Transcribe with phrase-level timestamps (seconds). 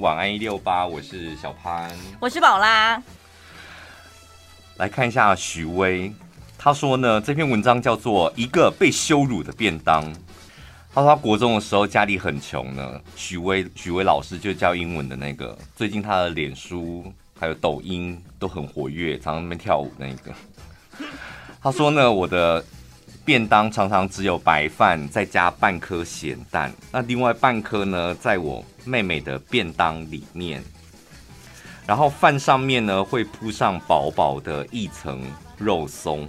[0.00, 1.90] 晚安一六八，我是小潘，
[2.20, 3.02] 我是宝拉。
[4.76, 6.12] 来看一下许巍，
[6.56, 10.04] 他说呢，这篇文章叫做《一个被羞辱的便当》。
[10.94, 20.32] 他说他国中的时候家里很穷呢，许巍许巍老师就教英文的那个，最近他的脸书还有抖音都很活跃，常常在那边跳舞那个。
[21.60, 22.64] 他说呢，我的。
[23.24, 26.72] 便当常常只有白饭，再加半颗咸蛋。
[26.90, 30.64] 那另外半颗呢，在我妹妹的便当里面。
[31.86, 35.22] 然后饭上面呢，会铺上薄薄的一层
[35.58, 36.28] 肉松。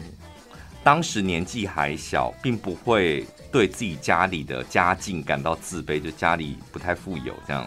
[0.83, 7.65] 当时年纪还小，并不会对自己家里的家境感到自卑，就家里不太富有，这样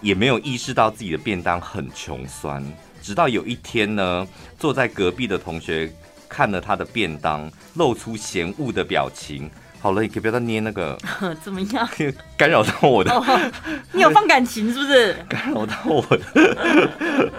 [0.00, 2.64] 也没有意识到自己的便当很穷酸。
[3.02, 5.90] 直到有一天呢，坐在隔壁的同学。
[6.34, 9.50] 看了他的便当，露出嫌恶的表情。
[9.82, 10.96] 好了，你可以不要再捏那个，
[11.42, 11.88] 怎么样？
[12.38, 13.12] 干扰到我的。
[13.12, 13.50] 哦，
[13.90, 15.12] 你有放感情是不是？
[15.28, 17.32] 干扰到我的。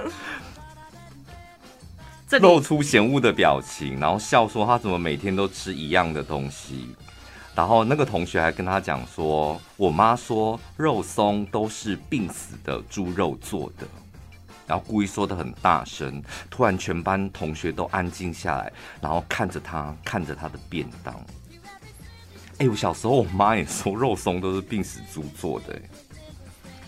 [2.41, 6.93] 露出嫌恶的表情，然后笑说他怎么每天都吃一样的东西。
[7.55, 13.87] 然后那个同学还跟他讲说，我妈说肉松都是病死的猪肉做的。
[14.65, 21.13] 然后故意说的很大声，突然全班同学都安静下来，然后看着他，看着他的便当。
[22.59, 25.79] 哎，我小时候我妈也说 肉松都是病死猪做的，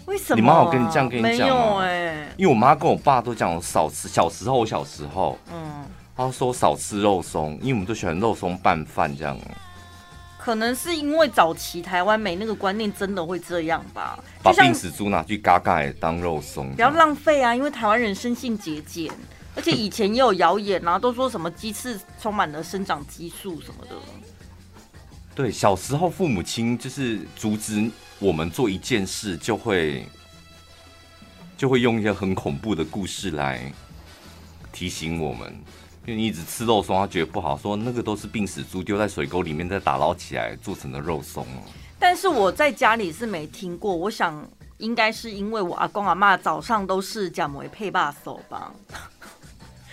[0.06, 0.40] 为什么？
[0.40, 4.08] 你妈有跟你这样跟你讲哎，因为我妈跟我爸都讲少吃。
[4.08, 5.86] 小时候我小时候，嗯，
[6.16, 9.38] 她说少吃肉松，因为我们都喜欢肉松拌饭这样。
[10.38, 14.20] 可能是因为早期台湾没那个观念，真的会这样吧？
[14.44, 17.56] 把病死猪拿去嘎嘎当肉松，不要浪费啊！
[17.56, 19.12] 因为台湾人生性节俭，
[19.56, 23.96] 而且以前也有谣言啊，都说什么鸡翅充满了生长激素什么的。
[25.36, 30.08] 对，小时候父母亲就是阻止我们做一件事，就会
[31.58, 33.70] 就会用一些很恐怖的故事来
[34.72, 35.54] 提醒我们。
[36.06, 41.46] 因为你一直吃肉松，他觉得不好，说那个都是病死猪丢在水沟里面再打捞起来做成的肉松。
[42.00, 44.48] 但是我在家里是没听过，我想
[44.78, 48.72] 应该是因为我阿公阿妈早上都是讲为配把手吧。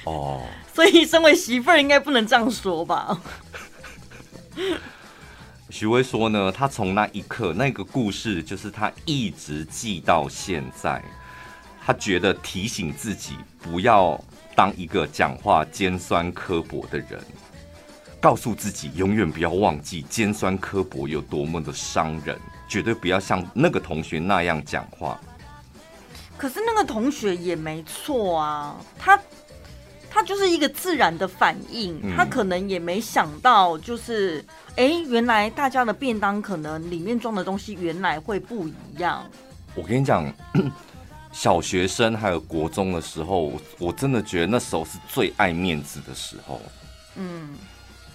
[0.05, 3.21] 哦， 所以身为媳妇儿应该不能这样说吧？
[5.73, 11.03] 许巍说呢，他从那一刻那个故事就是他一直记到现在，
[11.83, 14.23] 他觉得提醒自己不要。
[14.55, 17.19] 当一个讲话尖酸刻薄的人，
[18.21, 25.19] 告诉自己永远不要忘记尖酸刻薄有多么的伤人，绝对不要像那个同学那样讲话。
[26.37, 29.19] 可是那个同学也没错啊，他
[30.11, 34.45] 他就是一个自然的反应，嗯、他可能也没想到，就是
[34.77, 39.25] 哎，原来大家的便当可能里面装的东西原来会不一样。
[39.75, 40.33] 我跟你讲。
[41.33, 46.61] 小学生还有国中的时候，我真的觉得那时候是最爱面子的时候。
[47.17, 47.55] 嗯，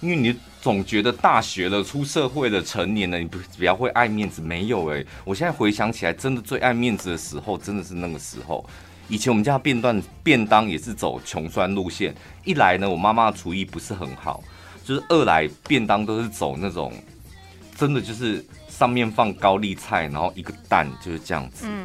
[0.00, 0.32] 因为你
[0.62, 4.40] 总觉得大学了、出社会了、成年了，你不比较会爱面子？
[4.40, 8.64] 没有哎，我现在回想起来，真的最爱面子的时候，真的是那个时候。
[9.08, 12.14] 以前我们家便当便当也是走穷酸路线，
[12.44, 14.44] 一来呢，我妈妈的厨艺不是很好，
[14.88, 16.90] 就是二来便当都是走那种，
[17.76, 21.66] 真的就是上面放高丽菜，然后一个蛋就是这样子。
[21.68, 21.84] 嗯。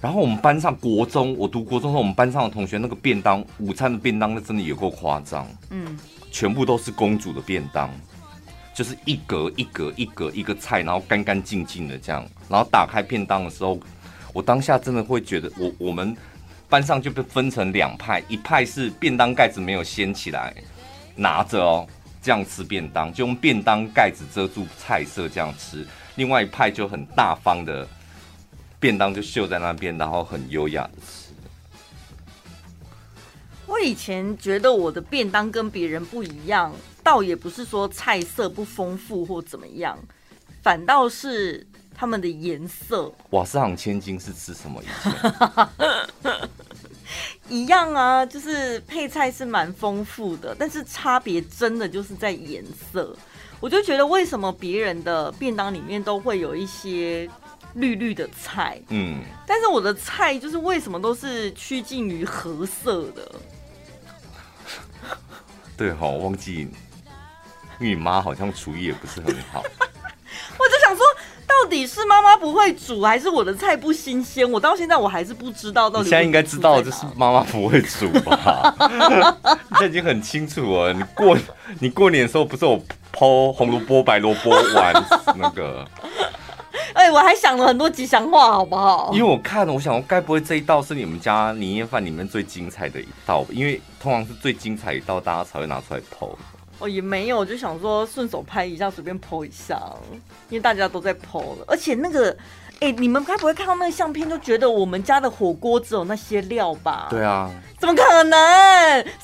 [0.00, 5.48] 然后我们班上国中，我读国中的时候，我们班上的同学那个便当，午餐的便当，那真的有够夸张。
[5.70, 5.98] 嗯，
[6.30, 7.90] 全部都是公主的便当，
[8.72, 12.24] 就是一格一格一格一个菜，然后干干净净的这样。
[12.48, 13.80] 然后打开便当的时候，
[14.32, 16.16] 我当下真的会觉得我，我我们
[16.68, 20.54] 班上就被分成两派，一派是便当盖子没有掀起来，
[21.16, 21.84] 拿着哦
[22.24, 25.84] 这样吃便当，就用便当盖子遮住菜色这样吃；
[26.16, 27.86] 另外一派就很大方的。
[28.80, 31.32] 便当就秀在那边，然后很优雅的吃。
[33.66, 36.70] 我以前觉得我的便当跟别人不一样，
[37.02, 39.98] 倒也不是说菜色不丰富或怎么样，
[40.62, 43.10] 反倒是他们的颜色。
[43.30, 44.82] 瓦斯行千金是吃什么？
[44.82, 45.12] 以前
[47.48, 53.16] 一样啊，就是配菜是蛮丰富的，但是差别真的就是在颜色。
[53.60, 57.28] 我就觉得为什么别人的便当里面都会有一些。
[57.74, 63.32] 绿绿的菜，嗯，但是我的菜就是为什么都是趋近于褐色的？
[65.76, 66.68] 对哈，我忘记，因
[67.80, 69.64] 为你妈好像厨艺也不是很好。
[71.62, 74.48] 到底是妈妈不会煮，还是我的菜不新鲜？
[74.50, 76.04] 我到现在我还是不知道到底。
[76.04, 78.74] 你现在应该知道，就是妈妈不会煮吧？
[79.70, 80.92] 你现在已经很清楚了。
[80.92, 81.36] 你过
[81.80, 82.78] 你过年的时候不是我
[83.12, 84.92] 剖红萝卜、白萝卜丸
[85.36, 85.86] 那个？
[86.92, 89.10] 哎、欸，我还想了很多吉祥话，好不好？
[89.12, 93.44] 因为我看了，我想，该不会这一道是你们家年夜饭里面最精彩的一道？
[93.50, 96.36] 因为通常是最精彩一道，大家才会拿出来 po。
[96.78, 99.80] 哦，也没有，我就想说顺手拍一下，随便 po 一下，
[100.48, 102.36] 因为大家都在 po 了，而且那个。
[102.80, 107.06] 哎、欸，你们该不会看到那个相片就觉得我们家的火锅只有那些料吧？
[107.08, 107.48] 对啊，
[107.78, 108.36] 怎么可能？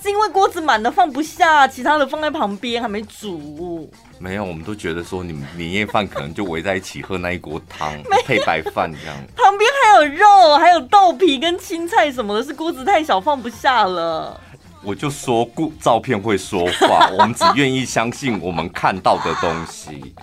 [0.00, 3.90] 是因为锅子满了放不下，其他的放在旁边还没煮。
[4.20, 7.92] 没有，我们都觉得说你们年夜饭可能就围在一起喝那一锅汤
[8.24, 9.16] 配白饭这样。
[9.34, 14.40] 旁边还有肉，还有豆皮跟青菜什么的，是锅子太小放不下了。
[14.82, 20.14] 我就说，故照片会说话， 我们只愿意相信我们看到的东西。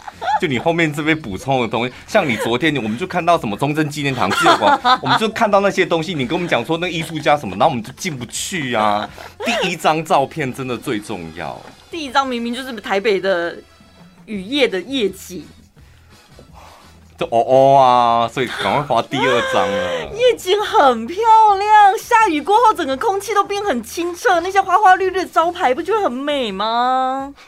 [0.42, 6.14] 就你后面这边补充的东西，像你昨天，我们就看到什么中正纪念堂、纪念馆，我们就看到那些东西。
[6.14, 9.08] 你跟我们讲说那艺术家什么，然后我们就进不去啊。
[9.46, 11.60] 第一张照片真的最重要。
[11.92, 13.58] 第一张明明就是台北的
[14.26, 15.46] 雨夜的夜景。
[17.18, 20.14] 就哦哦啊，所以赶快发第二张了。
[20.16, 21.18] 夜景很漂
[21.58, 27.34] 亮，下雨过后整个空气都变很清澈，那些花花绿绿的招牌不觉得很美吗？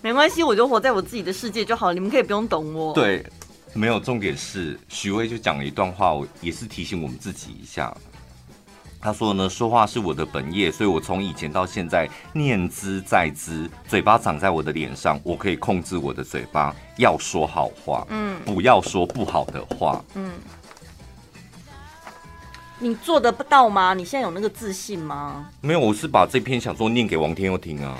[0.00, 2.94] 没关系，我就活在我自己的世界就好，你们可以不用懂我。
[2.94, 3.26] 对，
[3.72, 7.92] 没有重点是许巍就讲了一段话，我也是提醒我们自己一下。
[9.04, 20.32] 他说呢，说话是我的本业，所以我从以前到现在念之在之，嘴巴长在我的脸上，我可以控制我的嘴巴，要说好话，嗯，不要说不好的话，嗯。
[22.78, 23.92] 你做得到吗？
[23.92, 25.50] 你现在有那个自信吗？
[25.60, 27.98] 没有，我是把这篇小说念给王天佑听啊。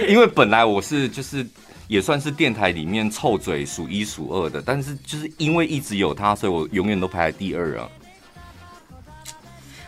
[0.08, 1.46] 因为本来我是就是。
[1.88, 7.88] 也算是电台里面臭嘴数一数二的，但是就是因为一直有他，所以我永远都排在第二啊。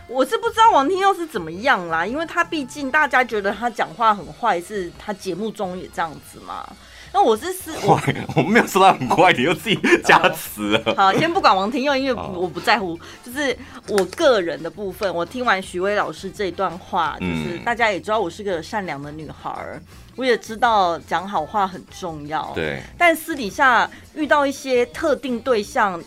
[0.07, 6.63] 我是不知道王天佑是怎么样啦，因为他毕竟大家觉得他讲话很坏，是他节目中也这样子嘛。
[7.11, 7.99] 那我是是， 我
[8.35, 10.93] 我没有说他很坏，你又自己加词了。
[10.95, 13.57] 好，先不管王天佑，因为我 不在乎，就是
[13.87, 15.11] 我个人的部分。
[15.11, 19.81] 我听完许巍老师这一段话，就是大家也知道我是个善良的女孩。
[20.15, 22.81] 我也知道讲好话很重要，对。
[22.97, 26.01] 但私底下遇到一些特定对象，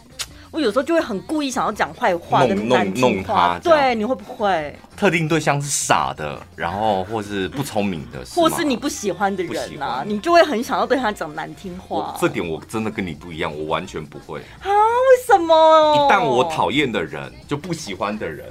[0.51, 3.61] 我有时候就会很故意想要讲坏话跟难听话。
[3.63, 4.75] 对，你会不会？
[4.97, 12.17] 特定对象是傻的，然后或是不聪明的，或是你不喜欢的人啊，你就会很想要对他讲难听话。
[12.19, 14.67] 这点我真的跟你不一样，我完全不会啊？
[14.69, 15.55] 为什么？
[15.97, 18.47] 一旦我讨厌的人，就不喜欢的人，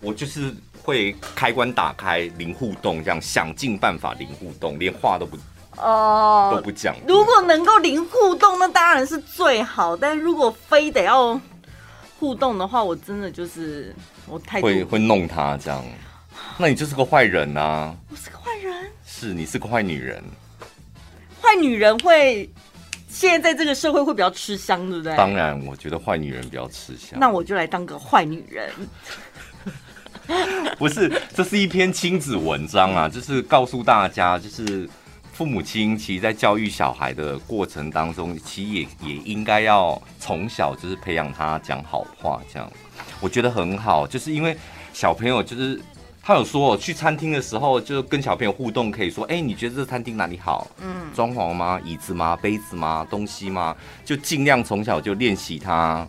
[0.00, 0.52] 我就是。
[0.90, 5.36] 会开关打开零互动，这样想尽办法零互动，连话都不
[5.76, 6.96] 哦、uh, 都不讲。
[7.06, 9.96] 如果能够零互动，那当然是最好。
[9.96, 11.40] 但如果非得要
[12.18, 13.94] 互动的话，我真的就是
[14.26, 15.80] 我太会会弄他这样。
[16.58, 17.94] 那你就是个坏人啊！
[18.10, 20.20] 我是个坏人，是你是个坏女人。
[21.40, 22.50] 坏女人会
[23.08, 25.16] 现在在这个社会会比较吃香，对不对？
[25.16, 27.18] 当然，我觉得坏女人比较吃香。
[27.20, 28.68] 那我就来当个坏女人。
[30.78, 34.88] 不是，这是一篇亲子文章啊，就是告诉大家，就是
[35.32, 42.70] 父母亲其实，在教育小孩的过程当中，其实也也应该要从小就是培养他讲好话，这样
[43.20, 44.06] 我觉得很好。
[44.06, 44.56] 就是因为
[44.92, 45.80] 小朋友，就是
[46.22, 50.66] 他有说去餐厅的时候，就跟小朋友互动，可以说，哎，你觉得这餐厅哪里好？
[50.80, 51.80] 嗯，装潢吗？
[51.84, 52.36] 椅子吗？
[52.36, 53.06] 杯子吗？
[53.10, 53.76] 东西吗？
[54.04, 56.06] 就尽量从小就练习他。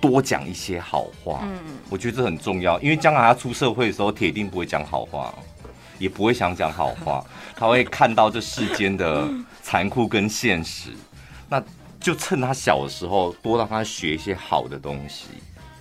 [0.00, 1.58] 多讲一些好话，嗯，
[1.90, 5.34] 我觉得这很重要，因为将来他出社会的时候，铁定不会讲好话，
[5.98, 9.28] 也不会想讲好话， 他会看到这世间的
[9.62, 10.90] 残酷跟现实，
[11.48, 11.62] 那
[12.00, 15.26] 就趁他小的时候，多让他学一些好的东西。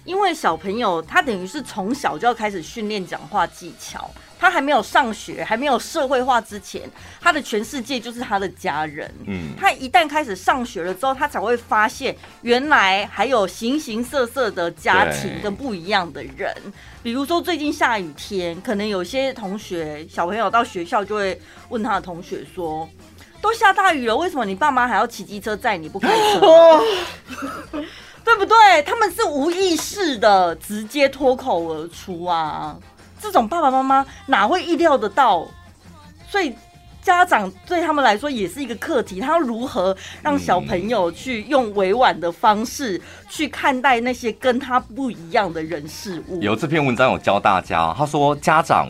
[0.10, 4.10] 因为小朋友他等于是从小就要开始训练讲话技巧。
[4.40, 6.90] 他还没有上学，还没有社会化之前，
[7.20, 9.14] 他的全世界就是他的家人。
[9.28, 16.56] 嗯，他一旦开始上学了之后，他才会发现原来还有形形色色的家庭跟不一样的人。
[17.04, 22.90] 比如说最近下雨天，可能有些同学小朋友到学校就会问他的同学说
[23.42, 26.80] ：“都下大雨了，为什么你爸妈还要骑机车载你不开车？”
[28.30, 28.84] 对不对？
[28.84, 32.78] 他们是无意识的直接脱口而出啊。
[33.20, 35.48] 这种爸爸妈妈哪会意料得到？
[36.30, 36.54] 所以
[37.02, 46.40] 家长对他们来说也是一个课题，他要如何让小朋友去用委婉的方式去看待那些跟他不一样的人事物？
[46.40, 48.88] 有这篇文章有教大家，他说家长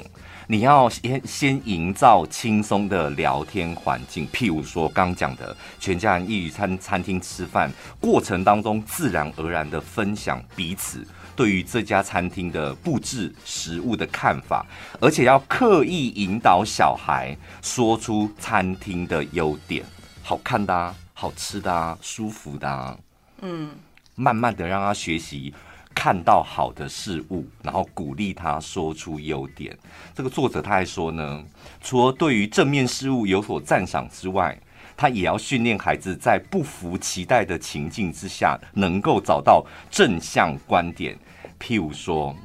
[0.52, 11.06] 你要先先营造轻松的聊天环境，譬如说刚讲的全家人一起餐餐厅吃饭过程当中，自然而然的分享彼此。
[11.36, 14.66] 对于这家餐厅的布置、食物的看法，
[15.00, 19.86] 而且要刻意引导小孩说出餐厅的优点，
[20.24, 22.98] 好看的啊，好吃的啊，舒服的啊，
[23.42, 23.70] 嗯，
[24.16, 25.54] 慢慢的让他学习
[25.94, 29.78] 看到好的事物，然后鼓励他说出优点。
[30.16, 31.44] 这个作者他还说呢，
[31.82, 34.58] 除了对于正面事物有所赞赏之外，
[34.96, 41.18] 他也要训练孩子在不服期待的情境之下，能够找到正向观点。
[41.60, 42.36] 譬如说，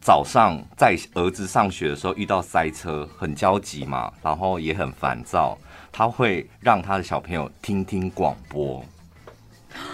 [0.00, 5.58] 早上在儿子上学的时候遇到塞车，很焦急嘛，然后也很烦躁，
[5.92, 8.84] 他会让他的小朋友听听广播，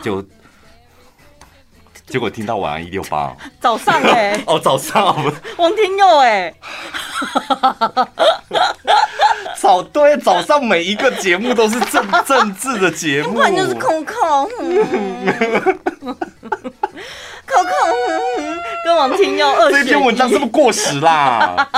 [0.03, 0.25] 就
[2.09, 5.05] 结果听到晚安一六八，早上哎、欸， 哦早上
[5.57, 6.55] 王天佑哎。
[9.59, 14.85] 早对，早上每一个节目都是政政治的节目，不然就是空空，空
[17.65, 17.75] 空
[18.85, 19.73] 跟王天佑二。
[19.73, 21.69] 这篇文章是不是过时啦？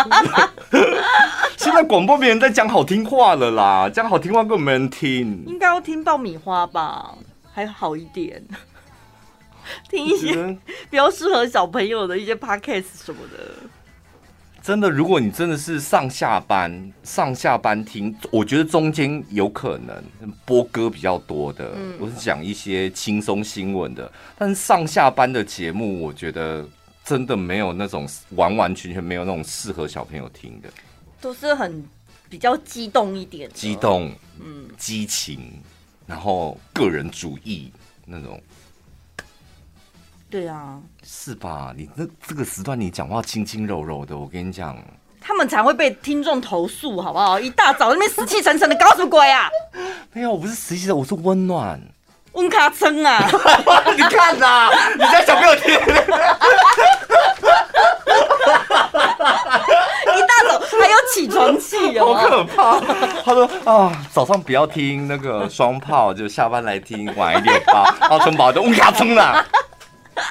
[1.57, 5.43] 现在广播没人在讲好听话了啦，讲好听话根本没人听。
[5.47, 7.15] 应该要听爆米花吧，
[7.55, 8.43] 还好一点。
[9.89, 10.35] 听一些
[10.91, 13.55] 比较适合小朋友的一些 podcast 什么的。
[14.61, 20.05] 真的，如果你真的是上下班上下班听，我觉得中间有可能
[20.45, 24.13] 播歌比较多的，我是讲一些轻松新闻的。
[24.37, 26.69] 但是上下班的节目，我觉得
[27.03, 30.69] 真的没有那种完完全全没有那种适合小朋友听的，
[31.19, 31.83] 都是很
[32.29, 35.63] 比较激动一点，激动，嗯，激情，
[36.07, 37.73] 然后个人主义
[38.05, 38.39] 那种。
[40.31, 41.73] 对啊，是吧？
[41.75, 44.77] 你那这个时段你讲话轻轻柔柔的，我跟你讲，
[45.21, 47.41] 他们才会被听众投诉，好不好？
[47.41, 49.49] 一大早那边死气沉沉的，搞什么鬼啊？
[50.13, 51.81] 没有，我不是死气的，我是温暖。
[52.33, 53.27] 温卡称啊！
[53.97, 55.77] 你看呐、啊，你家小朋友听，一
[60.23, 62.79] 大早还有起床气哦，好可怕。
[63.25, 67.97] 他说啊，早上不要听那个双炮，就下班来听晚一点吧。
[68.03, 69.45] 阿春宝就温卡称啊。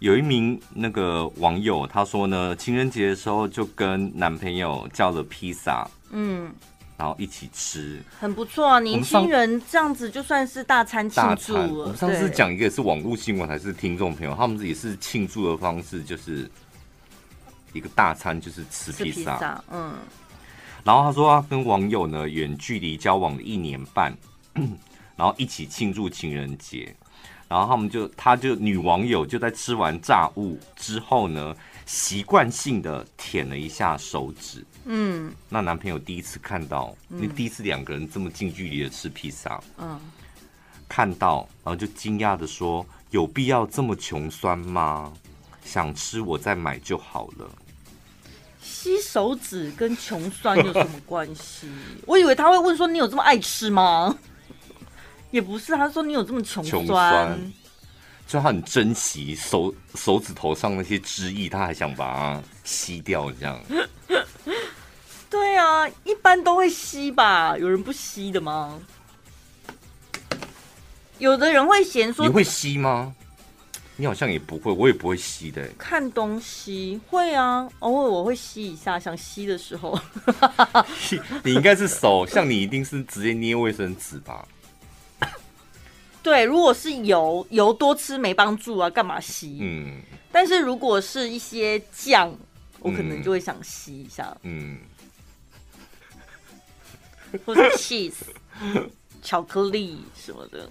[0.00, 6.52] 有一名那个网友，他说呢，情人节的时候就跟男朋友叫了披萨，嗯，
[6.96, 8.80] 然后一起吃，很不错啊。
[8.80, 11.68] 年轻人这样子就算是大餐庆祝了。
[11.68, 16.50] 我们上次讲一个是网络新闻还是听众朋友，他们也是庆祝的方式，就是
[17.72, 19.94] 一个大餐，就是吃披萨，嗯。
[20.82, 24.12] 然后他说他跟网友呢远距离交往了一年半，
[25.14, 26.92] 然后一起庆祝情人节。
[27.52, 31.54] 然后他们就，他就女网友就在吃完炸物之后呢，
[31.84, 34.64] 习惯性的舔了一下手指。
[34.86, 39.62] 嗯，那男朋友第一次看到，因为第一次两个人这么近距离的吃披萨。
[39.76, 40.00] 嗯，
[40.88, 45.12] 看到然后就惊讶的说：“有必要这么穷酸吗？
[45.62, 47.46] 想吃我再买就好了。”
[48.62, 51.68] 吸手指跟穷酸有什么关系？
[52.06, 54.16] 我以为他会问说：“你有这么爱吃吗？”
[55.32, 57.52] 也不是，他说你有这么穷酸，酸，
[58.26, 63.60] 就他很珍惜手手指头上那些汁液，他还想把它吸掉，这样。
[65.28, 67.56] 对啊，一般都会吸吧？
[67.58, 68.78] 有人不吸的吗？
[71.18, 73.14] 有的人会嫌说，你会吸吗？
[73.96, 75.66] 你好像也不会，我也不会吸的。
[75.78, 79.98] 看东西会啊，偶尔我会吸一下，想吸的时候。
[81.44, 84.46] 你应该是手，像你一定是直接捏卫生纸吧？
[86.22, 89.58] 对，如果是油油多吃没帮助啊，干嘛吸？
[89.60, 90.00] 嗯，
[90.30, 92.32] 但是如果是一些酱，
[92.78, 94.36] 我可能就会想吸一下。
[94.42, 94.78] 嗯，
[97.44, 98.14] 或者 cheese、
[99.22, 100.68] 巧克力什么的。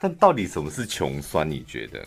[0.00, 1.48] 但到底什么是穷酸？
[1.48, 2.06] 你觉得？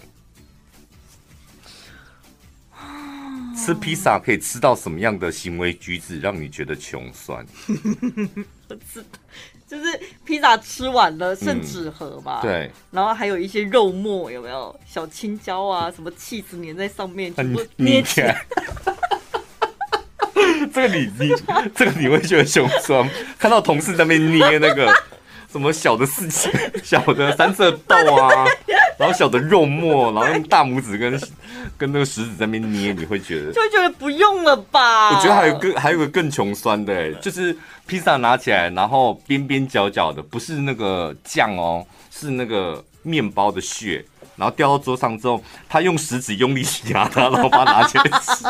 [3.56, 7.46] 吃披萨可以吃到什么样的行为举止让你觉得穷酸？
[8.70, 9.20] 我知道。
[9.68, 18.46] 就是披萨吃完了剩纸盒嘛，对，然后还有一些肉末，有没有小青椒啊，什么气子粘在上面，全部捏起来。
[20.74, 21.34] 这个你你
[21.76, 23.08] 这个你会觉得凶酸？
[23.38, 24.94] 看到同事在那边捏那个
[25.52, 26.50] 什么小的四季
[26.84, 28.46] 小的三色豆啊，
[29.00, 31.20] 然后小的肉末，然后用大拇指跟
[31.78, 35.16] 跟那个食指在那边捏，你会觉得就会觉得不用了吧？
[35.16, 37.58] 我觉得还有个还有个更穷酸的、欸，就是。
[37.88, 44.04] 披萨拿起来，然后边边角角的不是那个酱哦，是那个面包的屑，
[44.36, 48.44] 然后掉到桌上之后，他用食指用力压它，然后把它拿起来吃。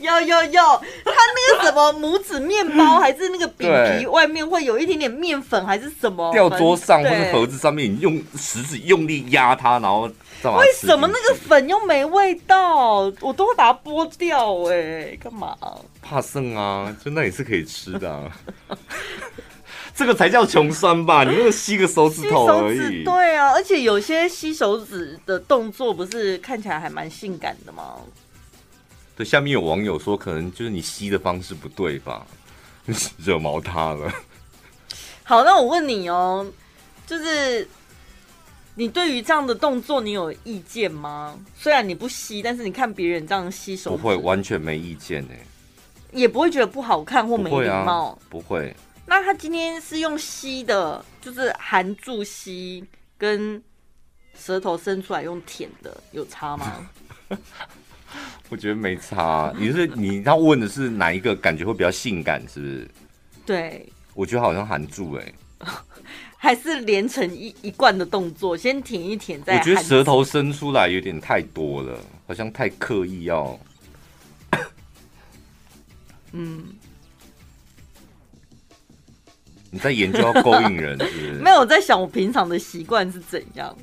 [0.00, 0.62] 有有有，
[1.04, 6.32] 它那个什么拇指面包，还是那个饼皮外面会有一点点面粉，还是什么？
[6.32, 10.02] 掉桌上或者盒子上面，你用食指用力压它，然后
[10.44, 13.12] 为什么那个粉又没味道？
[13.20, 15.56] 我都会把它剥掉哎、欸，干嘛？
[16.00, 18.30] 怕剩啊，就那也是可以吃的、啊。
[19.94, 21.24] 这个才叫穷酸吧？
[21.24, 23.02] 你那个吸个手指头而已。
[23.02, 27.96] 对啊，而且有些吸手指的动作不是看起来还蛮性感的吗？
[29.18, 32.24] 对，下面有网友说，可能就是你吸的方式不对吧？
[33.18, 34.08] 惹毛他了。
[35.24, 36.46] 好，那我问你哦，
[37.04, 37.68] 就是
[38.76, 41.36] 你对于这样的动作，你有意见吗？
[41.56, 45.34] 虽然你不吸，但是你看别人这样吸手，不会完全没意见呢，
[46.12, 48.72] 也不会觉得不好看或没礼貌，不会。
[49.04, 52.84] 那他今天是用吸的，就是含住吸，
[53.18, 53.60] 跟
[54.38, 56.88] 舌头伸出来用舔的，有差吗？
[58.48, 59.52] 我觉得没差。
[59.58, 62.88] 你是你要问的是哪一个感觉会比较性感，是不是？
[63.44, 65.34] 对，我觉得好像含住哎、欸，
[66.36, 69.58] 还是连成一一贯的动作，先舔一舔再。
[69.58, 73.58] 我觉得舌头伸出来有点太多了，好像太刻意要。
[76.32, 76.64] 嗯。
[79.70, 81.32] 你在研究要勾引人是不是？
[81.44, 83.76] 没有，我在想我平常的习惯是怎样，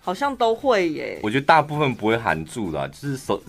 [0.00, 1.18] 好像都会耶。
[1.22, 3.40] 我觉得大部分不会含住啦，就是手，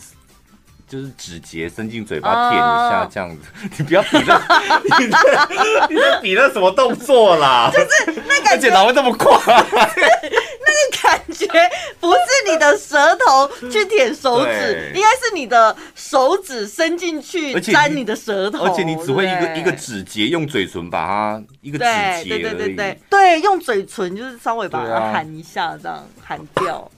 [0.87, 3.47] 就是指节伸进嘴巴舔一下这样子。
[3.63, 3.69] Uh...
[3.77, 4.37] 你不要比那，
[4.99, 5.17] 你在
[5.89, 7.71] 你在比那什么动作啦？
[7.73, 9.31] 就是那个， 而且哪会这么快？
[11.01, 11.47] 感觉
[11.99, 12.19] 不是
[12.51, 21.83] 你的舌头去舔手指，应该是你的手指伸进去沾你的舌头，而且你只会一个一个指节用嘴唇把它一个指
[22.23, 26.89] 节，对对对对对，用嘴唇就是稍微把它含一下，这样含掉。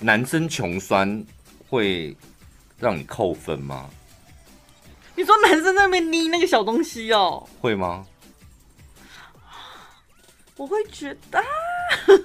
[0.00, 1.24] 男生穷酸
[1.68, 2.16] 会
[2.78, 3.90] 让你扣分吗？
[5.16, 8.06] 你说男生在那边捏那个小东西哦，会吗？
[10.58, 11.42] 我会觉得。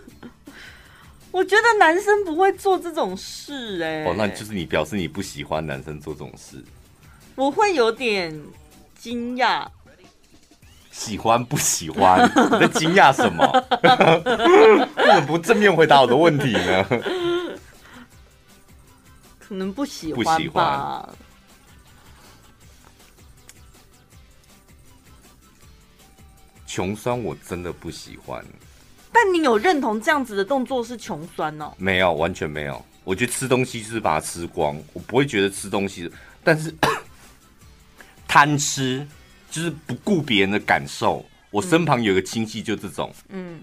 [1.32, 4.06] 我觉得男生不会做这种事哎、欸。
[4.06, 6.62] 哦，那就是你表示你不喜欢男生做这种事。
[7.36, 8.38] 我会有点
[9.00, 9.66] 惊讶。
[10.92, 12.22] 喜欢不喜欢？
[12.54, 13.44] 你在惊讶什么？
[14.96, 16.86] 为什么不正面回答我的问题呢？
[19.40, 20.36] 可能不喜欢吧。
[20.36, 21.10] 不喜欢。
[26.74, 28.44] 穷酸我真的不喜欢。
[29.12, 31.72] 但你有认同这样子的动作是穷酸哦？
[31.78, 32.84] 没有，完全没有。
[33.04, 36.12] 我觉得吃东西就是把它吃光，我不会觉得吃东西。
[36.44, 36.74] 但是
[38.28, 39.08] 贪吃
[39.52, 41.24] 就是不顾别人的感受。
[41.52, 43.60] 我身旁有个亲戚就这种，嗯，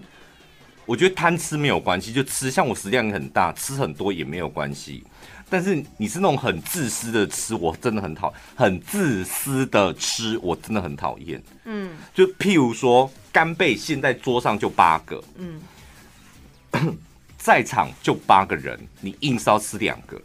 [0.85, 2.49] 我觉得贪吃没有关系，就吃。
[2.49, 5.03] 像我食量很大，吃很多也没有关系。
[5.51, 8.33] 但是你是那种很自私的吃，我真的很讨。
[8.55, 11.43] 很自私的吃，我真的很讨厌。
[11.65, 15.61] 嗯，就譬如说，干贝现在桌上就八个，嗯，
[17.37, 20.15] 在场就八个人，你硬是要吃两个，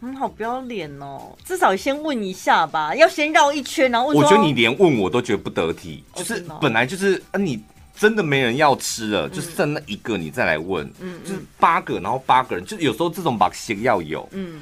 [0.00, 1.36] 很、嗯、好不要脸哦。
[1.44, 4.16] 至少先问一下吧，要先绕一圈，然后问。
[4.16, 7.60] 我觉得你连问我都觉得不得体，就是本来就是啊你。
[7.98, 14.60] 真的没人要吃了，嗯、就剩那一个，你再来问，嗯，嗯，就是八个，然后八个人，就有时候这种把戏要有，嗯，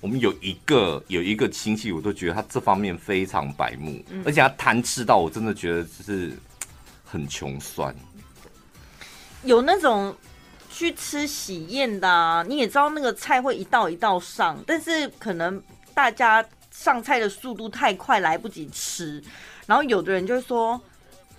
[0.00, 6.32] 我们有一个有一个亲戚，我都觉得他这方面非常白目，嗯、而且他贪吃到我真的觉得就是
[7.04, 7.92] 很穷酸。
[9.42, 10.14] 有那种
[10.70, 15.60] 去吃喜宴的、啊，你也知道那个菜会一道一道上，但是可能
[15.92, 19.20] 大家上菜的速度太快，来不及吃，
[19.66, 20.80] 然后有的人就会说。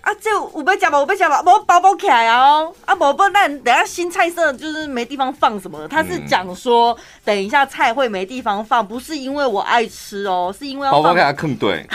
[0.02, 2.74] 啊，这我被夹吧，我被夹吧，我包包起来哦。
[2.84, 5.86] 啊，宝宝，那等下新菜色就是没地方放什么的。
[5.86, 11.86] 他是讲说，等一下菜会没地方放，不是因为我爱吃哦，是因为要包包给他坑对，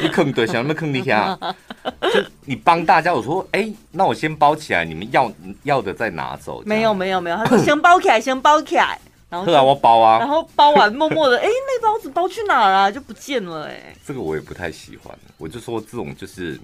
[0.00, 1.38] 你坑对，想要坑你下。
[2.14, 5.30] 就你帮大家，我说，哎、欸，那我先包起来，你们要
[5.64, 6.62] 要的再拿走。
[6.64, 12.90] 没有没有没有，他说先包起来，先包起来，然后后我包啊，然后包完默默的， 哎、欸，那包子包去哪了、啊？
[12.90, 15.14] 就不见了、欸，哎，这个我也不太喜欢。
[15.36, 16.58] 我就说这种就是。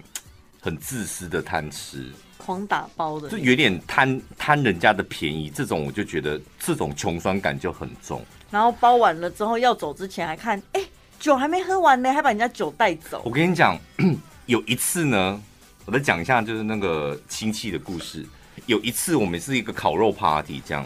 [0.61, 5.49] 很自私的贪吃，狂打包的，就有点贪贪人家的便宜。
[5.49, 8.25] 这种我就觉得这种穷酸感就很重。
[8.51, 10.89] 然后包完了之后要走之前还看，哎、欸，
[11.21, 13.23] 酒还没喝完呢，还把人家酒带走。
[13.25, 13.79] 我跟你讲，
[14.47, 15.41] 有一次呢，
[15.85, 18.27] 我再讲一下就是那个亲戚的故事。
[18.67, 20.85] 有一次我们是一个烤肉 party，这样，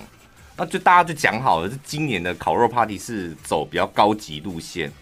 [0.57, 4.93] 那就大家就讲好了，是今年的烤肉 party 是走比较高级路线，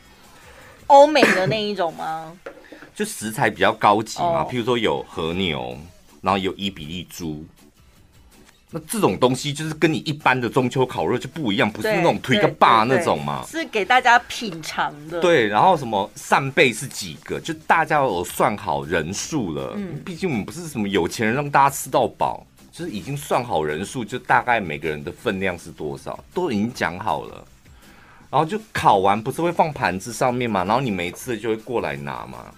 [0.87, 2.33] 欧美的那一种吗？
[2.95, 5.77] 就食材比较高级嘛，譬如说有和牛，
[6.21, 7.45] 然后有伊比利猪，
[8.71, 15.21] 那这种东西就是跟你一般的中秋烤肉就不一样，不是那种推个霸那种嘛，是给大家品尝的。
[15.21, 19.73] 对，然后什么扇贝是几个，就大家有算好人数了。
[19.77, 27.45] 嗯，毕竟我们不是什么有钱人，让大家吃到饱，就是已经算好人数，就大概每个人的分量是多少，都已经讲好了。
[28.31, 32.55] 然后就烤完不是会放盘子上面嘛，然后你没吃的就会过来拿嘛，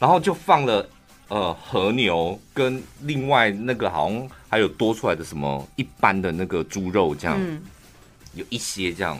[0.00, 0.84] 然后就放了。
[1.32, 7.62] 呃，和牛跟另外那个好像还有多出来的什么一般的那个猪肉这样，嗯、
[8.34, 9.16] 有一些这样，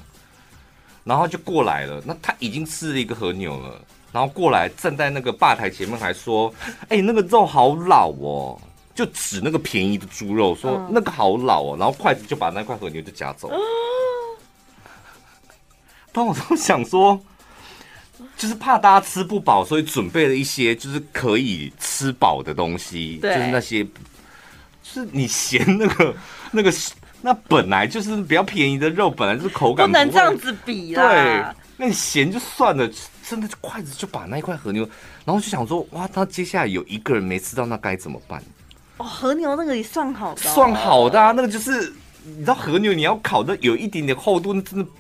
[1.05, 2.03] 然后就过来了。
[2.05, 6.53] 那他已经吃了一个和牛了，然后过来站在那个吧台前面还说
[6.91, 8.61] ：“哎、欸，那个肉好老哦。”
[8.93, 13.49] 就指那个便宜的猪肉说：“嗯、那个好老哦。”然后筷子就把那块和牛就夹走。
[16.11, 17.21] 当我都想说。
[18.41, 23.91] 就是怕大家吃不饱，所以准备了一些就是可以吃饱的东西，对就是那些，就
[24.95, 26.15] 是你嫌 那个
[26.51, 26.73] 那个
[27.21, 31.07] 那本来就是比较便宜的肉，本来就是口感不，不能这样子比啦。
[31.07, 31.45] 对，
[31.77, 32.91] 那你咸就算了，
[33.29, 34.89] 真的就筷子就把那一块和牛，
[35.27, 38.43] 然后就想说，哇，那接下来有一个人没吃到，那该怎么办？
[38.97, 41.93] 哦，和牛那个也算好的，哦，算好的啊，那个就是
[42.25, 44.91] 你知道和牛你要烤的有一点点厚度，那真的。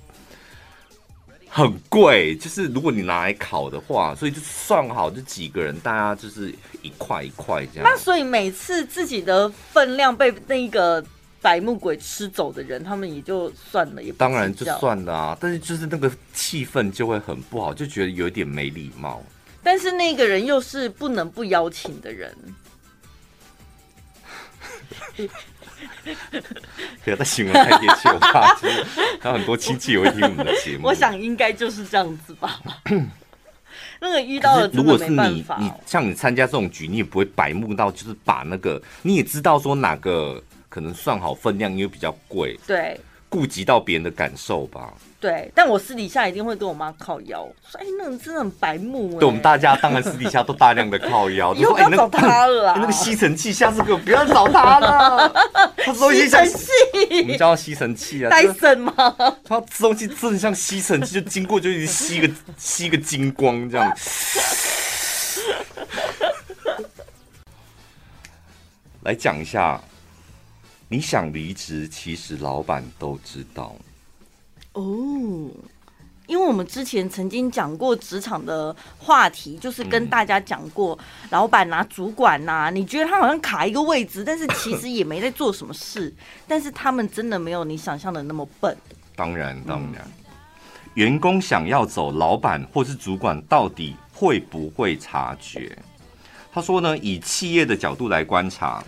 [1.52, 7.82] 很贵，就是如果你拿来烤的话，所以就算好，就几个人，大家就是一块一块这样。
[7.82, 11.04] 那所以每次自己的分量被那个
[11.42, 15.36] 白木鬼吃走的人，他们也就算了，也当然就算了啊。
[15.40, 19.20] 但是就是那个气氛就会很不好，就觉得有点没礼貌。
[19.60, 22.32] 但是那个人又是不能不邀请的人。
[27.04, 28.84] 不要再形容太贴切，我怕就是
[29.20, 30.88] 还有很多亲戚也会听我们的节目。
[30.88, 32.60] 我想应该就是这样子吧。
[34.00, 44.94] 那个遇到了，如果是你，你像你参加这种局，你也不会白目到，就是把那个你也知道说哪个可能算好分量，因为比较贵，对，顾及到别人的感受吧。
[45.20, 52.74] 对，但我私底下一定会跟我妈靠腰，说：“哎，那个真的很白目。”对，我们大家当然私底下都大量的靠腰， 以后不要找他了。
[52.80, 55.30] 那个吸尘器，下次给我不要找他了。
[55.84, 56.70] 他说吸尘器，
[57.22, 58.94] 我们叫吸尘器啊，戴森吗？
[59.44, 63.94] 他吃东西真的像吸尘器，就经过就一直吸个吸个精光这样。
[69.02, 69.78] 来讲一下，
[70.88, 73.76] 你想离职，其实老板都知道。
[74.80, 75.50] 哦，
[76.26, 86.10] 因为我们之前曾经讲过职场的话题，就是跟大家讲过，老板呐、主管呐，你觉得他好像卡一个位置，但是其实也没在做什么事，
[86.48, 88.74] 但是他们真的没有你想象的那么笨。
[89.14, 90.10] 当然，当然，
[90.94, 95.76] 员工想要走，老板或是主管到底会不会察觉？
[96.50, 98.82] 他说呢，以企业的角度来观察，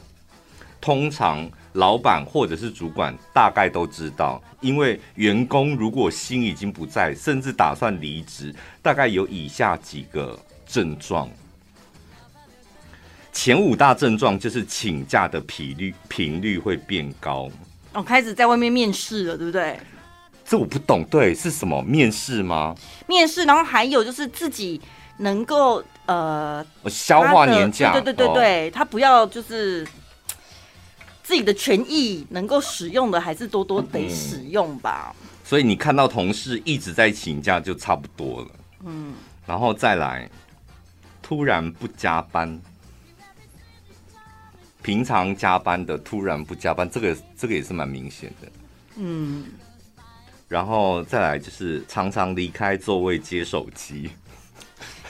[0.80, 1.46] 通常。
[1.74, 11.30] 老板或者是主管大概都知道，因为员工如果心已经不在，甚至打算离职，大概有以下几个症状。
[13.32, 17.48] 前五大症状就是请假的频率频率会变高。
[17.94, 19.78] 哦，开始在外面面试了，对不对？
[20.44, 22.74] 这我不懂，对，是什么面试吗？
[23.06, 24.78] 面试，然后还有就是自己
[25.16, 29.88] 能够呃消化年假，对对对对对，哦、他不要就是。
[31.22, 35.14] 自己的权益能够使用的，还是多多得使用吧。
[35.20, 38.50] 嗯，所以你看到同事一直在请假，就差不多了。
[38.84, 39.14] 嗯，
[39.46, 40.28] 然后再来，
[41.22, 42.60] 突然不加班，
[44.82, 48.48] 平常加班的突然不加班，这个这个也是蛮明显的。
[48.96, 49.44] 嗯，
[50.48, 54.10] 然后再来就是常常离开座位接手机。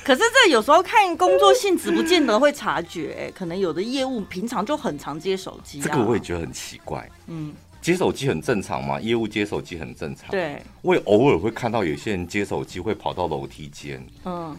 [0.05, 3.33] 可是这有时候看工作性质，不见得会察觉、欸。
[3.33, 7.09] 可能有的业务平常就很常接手机、啊，这个我也觉得很奇怪。
[7.29, 10.29] 嗯，接手机很正常嘛，业务接手机很正常。
[10.31, 14.05] 对，我也偶尔会看到有些人接手机会跑到楼梯间。
[14.25, 14.57] 嗯，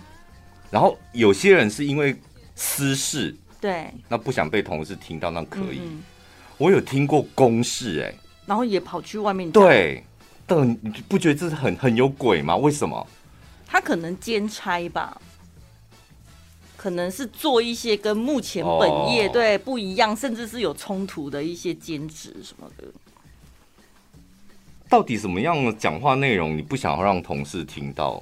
[0.72, 2.16] 然后有些人是因为
[2.56, 5.80] 私事，对，那不想被同事听到，那可以。
[5.80, 6.04] 嗯嗯，
[6.58, 9.52] 我有听过公事、欸，哎，然后也跑去外面。
[9.52, 10.02] 对，
[10.46, 12.56] 但你不觉得这是很很有鬼吗？
[12.56, 13.06] 为什么？
[13.68, 15.20] 他可能兼差吧。
[16.84, 22.84] 可能是做一些跟目前本业对不一样，甚至是有冲突的一些兼职什么的。
[24.90, 28.22] 到底什么样的讲话内容你不想要让同事听到？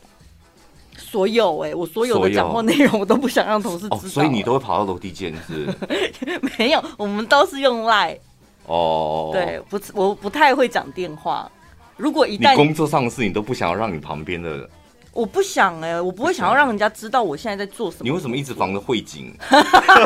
[0.95, 5.67] 所有哎、欸，我所有的讲话内容我都不想让同事知道、哦，所以你都会跑到楼梯间是？
[6.59, 8.19] 没有，我们都是用 Line
[8.67, 9.31] 哦。
[9.33, 11.51] 对，不，我不太会讲电话。
[11.97, 14.69] 如果一旦你工作上的事，你都不想要让你旁边的。
[15.13, 18.03] 我不想哎、欸，我不会想要让人家知道我现在在做什么。
[18.03, 19.35] 你为什么一直防着慧景？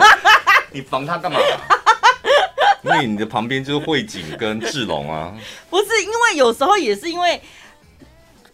[0.74, 1.40] 你防他干嘛？
[2.84, 5.34] 因为你的旁边就是慧景跟志龙啊。
[5.70, 7.40] 不是，因为有时候也是因为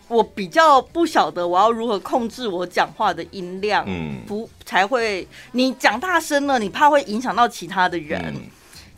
[0.09, 8.21] 我比较不晓得我要如何控制我讲话的音量，嗯，不才会你讲大声了，你怕会影响到其他的人；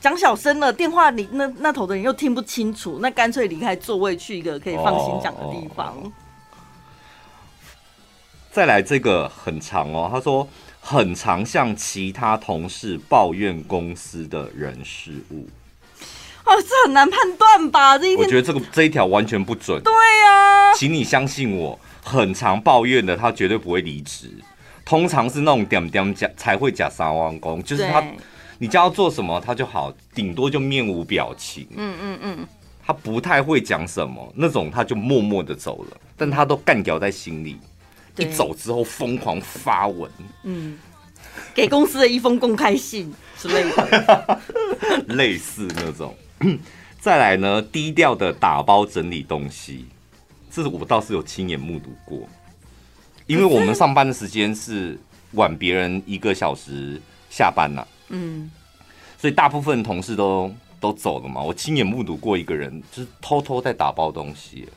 [0.02, 5.90] 讲、嗯、小声了，电话里那那头的人又听不清楚，那干脆离开座位去一个可以放心讲的地方。
[5.90, 6.23] 哦哦哦
[8.54, 10.48] 再来这个很长哦，他说
[10.80, 15.48] 很常向其他同事抱怨公司的人事物，
[16.46, 17.98] 哦，这很难判断吧？
[17.98, 19.82] 这一我觉得这个这一条完全不准。
[19.82, 24.30] 对呀、啊，请你相信我，很常抱怨的他绝对不会离职，
[24.86, 28.04] 通常是那种点点假才会假三万工，就是他
[28.60, 31.68] 你叫他做什么他就好，顶多就面无表情。
[31.76, 32.48] 嗯嗯嗯，
[32.86, 37.58] 他不太会讲什么，那种他就默默的走了，但他都干掉在心里。
[38.18, 40.10] 一走之后疯狂发文，
[40.44, 40.78] 嗯，
[41.54, 44.40] 给公司的一封公开信之类的，
[45.16, 46.16] 类似那种。
[47.00, 49.88] 再来呢，低调的打包整理东西，
[50.52, 52.28] 这是我倒是有亲眼目睹过。
[53.26, 55.00] 因为我们上班的时间是
[55.32, 58.52] 晚别人一个小时下班呐，嗯，
[59.18, 61.42] 所以大部分同事都都走了嘛。
[61.42, 64.68] 我亲眼目睹过一个人就是偷偷在打包东西，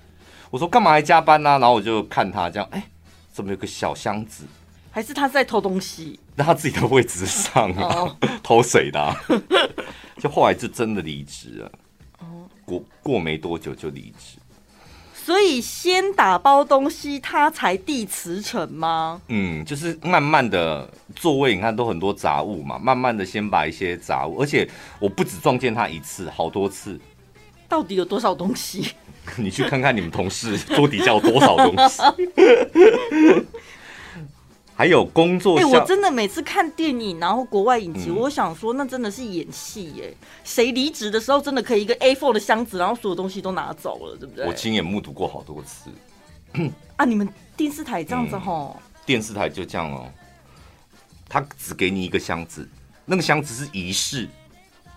[0.50, 1.50] 我说干嘛还加班呢？
[1.50, 2.82] 然后我就看他这样，哎。
[3.36, 4.44] 怎么有个小箱子？
[4.90, 6.18] 还是他在偷东西？
[6.34, 9.14] 在他自己的位置上啊， 偷谁的？
[10.16, 11.72] 就后来就真的离职了。
[12.20, 14.38] 哦，过过没多久就离职。
[15.14, 19.20] 所以先打包东西，他才递辞呈吗？
[19.28, 24.66] 嗯，就是慢慢的座位，你看都很多杂物嘛，慢慢的先把一些杂物，而且
[24.98, 26.98] 我不止撞见他一次，好多次。
[27.68, 28.92] 到底有多少东西？
[29.36, 32.00] 你去看看你们同事 桌底下有多少东西，
[34.76, 35.58] 还有工作。
[35.58, 40.14] 哎，我真的每次看电影，然后国外影集，我想说，那真的是演戏耶。
[40.44, 44.46] 谁离职的时候，真的可以一个 A4 的箱子，然后所有东西都拿走了，对不对？
[44.46, 45.90] 我亲眼目睹过好多次。
[46.96, 48.76] 啊，你们电视台这样子吼？
[49.04, 50.08] 电视台就这样哦，
[51.28, 52.68] 他只给你一个箱子，
[53.04, 54.28] 那个箱子是仪式。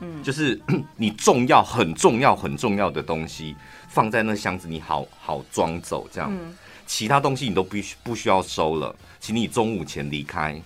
[0.02, 0.60] 嗯，就是
[0.98, 3.56] 你重要、很重要、很重要的东西
[3.88, 6.30] 放在那箱子，你好好装走这样。
[6.32, 6.56] 嗯，
[6.88, 10.60] 其他东西你都必须不需要收了，请你中午前离开。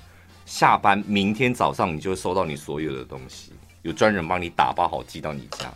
[0.46, 5.72] 下班明天早上你就会收到你所有的东西，有专人帮你打包好寄到你家。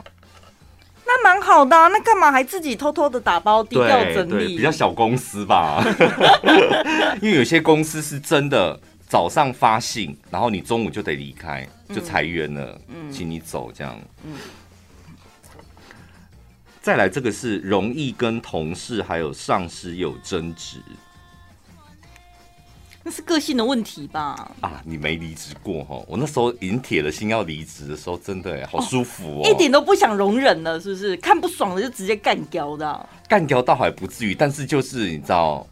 [1.05, 4.57] 那蛮好的啊，那干嘛还自己偷偷的打包低调整理？
[4.57, 5.81] 比较小公司吧，
[7.21, 8.79] 因为有些公司是真的。
[9.07, 11.65] 早上发信，然后你中午就得离开，
[11.95, 13.97] 就裁员了，嗯，请你走这样。
[14.25, 14.33] 嗯，
[16.81, 20.81] 再来这个是容易跟同事还有上司有争执，
[23.01, 24.51] 那是个性的问题吧？
[24.59, 26.03] 啊，你没离职过哈？
[26.05, 31.15] 我那时候已经铁了心要离职的时候，真的哎，好舒服哦，一点都不想容忍了，是不是？
[31.17, 35.65] 看不爽了就直接干掉的，干掉倒还不至于，但是就是你知道。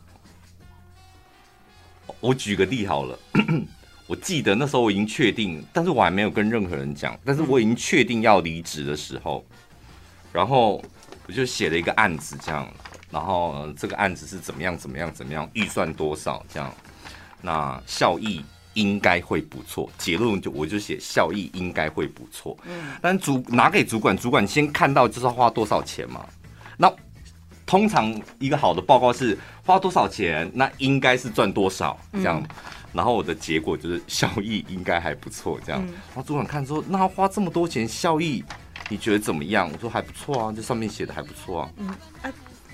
[2.20, 3.20] 我举个例好了，
[4.08, 9.46] 我记得那时候我已经确定，但是我还没有跟任何人讲，但是我已经确定要离职的时候，
[10.34, 10.84] 然后
[11.28, 12.68] 我就写了一个案子这样，
[13.12, 16.74] 然后这个案子是怎么样怎么样怎么样，预算多少这样，
[17.42, 26.26] 那效益应该会不错，结论就我就写效益应该会不错，嗯，但主拿给主管，主管先看到就是要花多少钱嘛，
[26.78, 26.92] 那。
[27.66, 32.48] 通常一个好的报告是花多少钱，那应该是赚多少这样，嗯、
[32.94, 35.82] 然后我的结果就是效益应该还不错这样。
[35.84, 38.44] 嗯、然后主管看说，那花这么多钱，效益
[38.88, 39.68] 你觉得怎么样？
[39.74, 41.70] 我说还不错啊，这上面写的还不错啊。
[41.78, 41.88] 嗯，
[42.22, 42.32] 啊，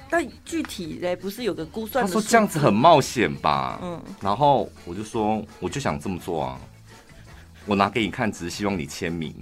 [0.10, 2.06] 但具体嘞不是有个估算？
[2.06, 3.80] 他说这样子很冒险吧？
[3.82, 6.60] 嗯，然后我就说，我就想这么做啊，
[7.66, 9.34] 我拿给你看，只是希望你签名。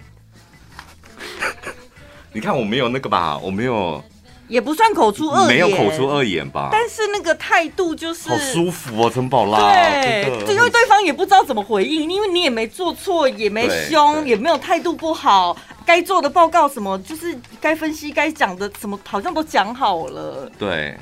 [2.31, 3.35] 你看我没有那个吧？
[3.39, 4.03] 我没有。
[4.49, 6.67] 也不算口出恶言，没有口出恶言吧？
[6.71, 9.71] 但是那个态度就是好舒服哦，陈宝拉。
[9.71, 20.51] 对，就因为对方也不知道怎么回应，因为你也没做错，也没凶，也没有态度不好，该做的报告什么，就是该分析、该讲的什么，好像都讲好了。
[20.57, 20.97] 对。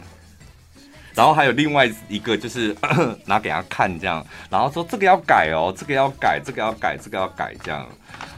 [1.15, 2.75] 然后还有另外一个，就是
[3.25, 7.88] 拿给他看这样，然后说这个要改哦，这个要改，这个要改，这个要改这样。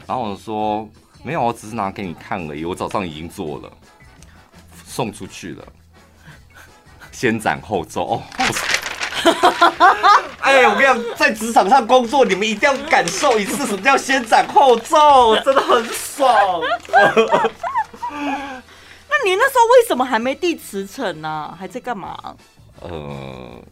[0.06, 0.88] 然后我说
[1.22, 3.70] 没有，我只是拿给你看而已，我早上已经做了。
[4.90, 5.64] 送出去了，
[7.12, 8.22] 先斩后奏哦！
[10.40, 16.60] 哎，我跟你讲，在职场上工作，你们一定要感受一次什么叫先斩后奏， 真的很爽。
[16.90, 17.06] 那
[19.24, 21.56] 你那时候为什么还没递辞呈呢？
[21.56, 22.34] 还在干嘛？
[22.80, 23.62] 呃，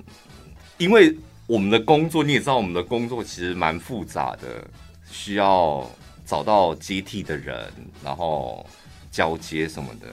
[0.77, 4.65] 因为我们的工作，你也知道，我们的工作其实蛮复杂的，
[5.11, 5.85] 需要
[6.25, 7.73] 找到接替的人，
[8.05, 8.65] 然后
[9.11, 10.07] 交接什么的。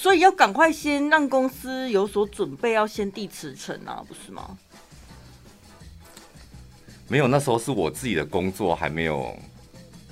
[0.00, 4.56] 所以要赶快先让公司有所准备，要先递辞呈啊，不是吗？
[7.06, 9.36] 没有，那时候是我自己的工作还没有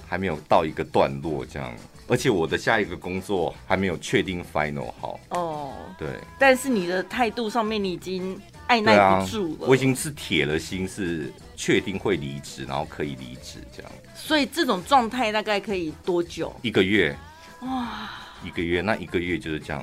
[0.06, 1.74] 还没有到一个段落这样，
[2.06, 5.18] 而且我的下一个工作还没有确定 final 好。
[5.30, 6.06] 哦，对。
[6.38, 9.64] 但是你的态度上面，你已经按耐不住了。
[9.64, 13.90] 啊，我已经是铁了心，是确定会离职，然后可以离职这样。
[14.14, 16.54] 所以这种状态大概可以多久？
[16.60, 17.16] 一个月。
[17.62, 18.10] 哇。
[18.44, 19.82] 一个月，那一个月就是这样，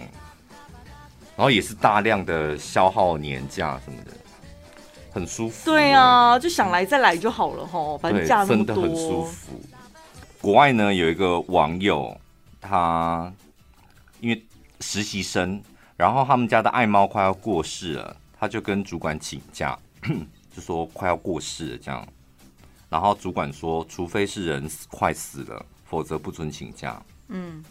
[1.36, 4.12] 然后也是大量的消耗年假什么的，
[5.12, 5.66] 很舒服。
[5.66, 9.62] 对啊，就想来再来就好了吼，反正假真的很舒服。
[10.42, 12.16] 国外呢有一个网友，
[12.62, 13.32] 他
[14.20, 14.46] 因为
[14.80, 15.62] 实习生，
[15.98, 19.78] 然后他们家的爱猫快要过世了，他就跟主管请假，
[20.56, 22.08] 就说快要过世了这样，
[22.90, 27.02] 然后主管说，除非是人快死了，否则不准请假。
[27.28, 27.64] 嗯。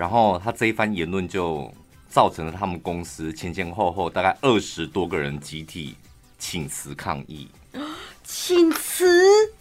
[0.00, 1.70] 然后他这一番言论就
[2.08, 5.94] 造成了他们公司前前后后大概二十多个人集体
[6.38, 7.46] 请辞抗议。
[8.24, 9.52] 请辞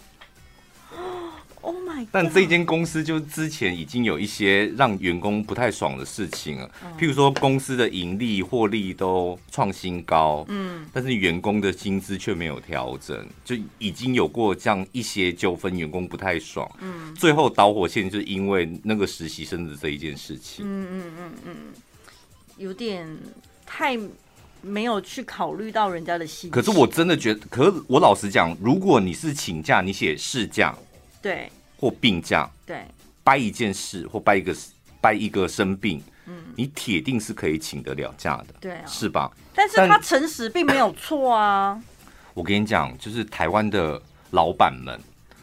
[1.70, 2.08] ？Oh my！
[2.12, 21.56] 但这间公司就之前已经有一些让员工不太爽的事情了，譬如说公司的盈利获利都创新高，嗯，但是员工的薪资却没有调整，就已经有过这样一些纠纷，员工不太爽，嗯，最后导火线就是因为那个实习生的这一件事情，嗯嗯嗯嗯，
[22.58, 23.08] 有点
[23.64, 23.96] 太
[24.62, 26.50] 没有去考虑到人家的心。
[26.50, 30.76] 可是我真的觉得，可是我老实讲，如果你是请假，你写事假，
[31.22, 31.52] 对。
[31.80, 32.86] 或病假，对，
[33.24, 34.56] 掰一件事或掰一个
[35.00, 39.32] 掰一个生病，嗯，你铁定是可以请得了假的，对啊，是吧？
[39.56, 41.82] 但是他诚实并没有错啊。
[42.36, 45.00] 我跟你讲，就是台湾的老板们，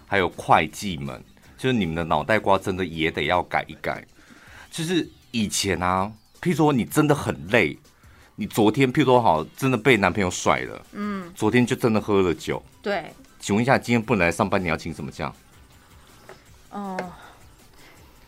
[0.06, 1.22] 还有会计们，
[1.56, 4.04] 就是你们的脑袋瓜真的也得要改一改。
[4.70, 7.78] 就是以前啊，譬如说你真的很累，
[8.34, 15.32] 你昨天譬如说好真的被男朋友甩了，嗯，昨天就真的喝了酒，对，请问一下，今天不能来上班，你要请什么假？
[16.76, 16.94] 哦，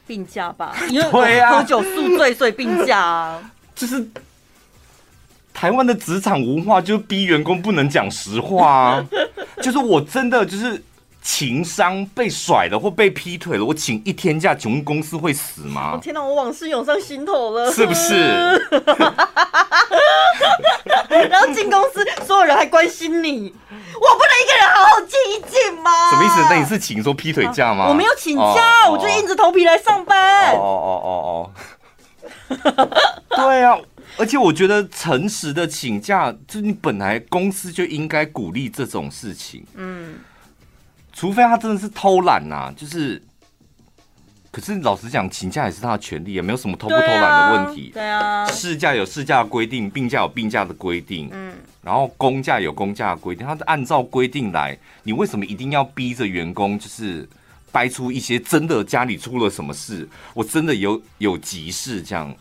[0.06, 3.50] 病假吧， 因为喝酒宿醉，所以病假啊。
[3.74, 4.08] 就是
[5.52, 9.06] 台湾的职场文化，就逼员工不能讲实话啊。
[9.60, 10.82] 就是我真的就是
[11.20, 15.98] 情商被甩了或被劈腿了，我请一天假，请问公司会死吗？
[16.00, 18.56] 天哪，我往事涌上心头了，是不是？
[21.08, 26.10] 然后进公司，所有人还关心你，我不能一个人好好静一静吗？
[26.10, 26.40] 什么意思？
[26.50, 27.84] 那你是请说劈腿假吗？
[27.84, 30.54] 啊、我没有请假，oh, 我就硬着头皮来上班。
[30.54, 31.50] 哦哦哦哦。
[33.36, 33.78] 对啊，
[34.18, 39.64] 而且我觉得诚实的请假，就是你本来公司就应该鼓励这种事情。
[39.74, 40.20] 嗯，
[41.12, 43.22] 除非他真的是偷懒呐、啊，就是。
[44.50, 47.90] 可是老实讲，请假也是他的权利，也没有什么偷不偷懒的问题。
[47.92, 51.28] 对啊，事假有事假的规定，病假有病假的规定。
[51.30, 54.76] 嗯，然后公假有公假的规定，他是按照规定来。
[55.02, 57.28] 你为什么一定要逼着员工，就是
[57.70, 62.34] 掰出一些真的家里出了什么事，我真的有有急事这样？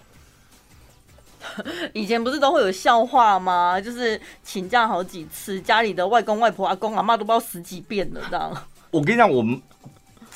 [1.93, 3.79] 以前不是都会有笑话吗？
[3.79, 8.51] 就是请假好几次，家里的外公外婆、阿公阿妈都不知道十几遍了这样。
[8.91, 9.61] 我跟你讲，我们。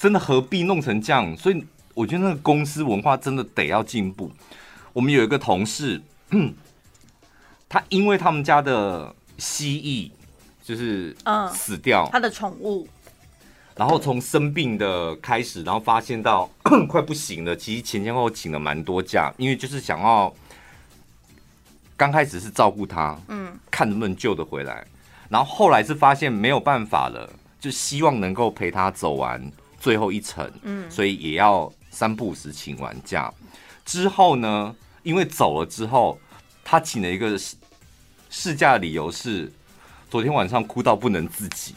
[0.01, 1.37] 真的何必弄成这样？
[1.37, 4.31] 所以我觉得那个公司文化真的得要进步。
[4.93, 6.01] 我们有一个同事，
[7.69, 10.09] 他因为他们家的蜥蜴
[10.63, 11.15] 就是
[11.53, 12.87] 死掉，他的宠物，
[13.75, 16.49] 然后从生病的开始，然后发现到
[16.89, 20.33] 快不行了，其实前前后后请了蛮多假，因为就是想要
[21.95, 24.83] 刚开始是照顾他，嗯，看能不能救得回来，
[25.29, 29.39] 然后后来是发现没有办法了，就希望能够陪他走完。
[29.81, 33.33] 最后一程，嗯，所以也要三不五时请完假。
[33.83, 36.17] 之后呢，因为走了之后，
[36.63, 37.35] 他请了一个
[38.29, 39.51] 事假的理由是，
[40.09, 41.73] 昨天晚上哭到不能自己。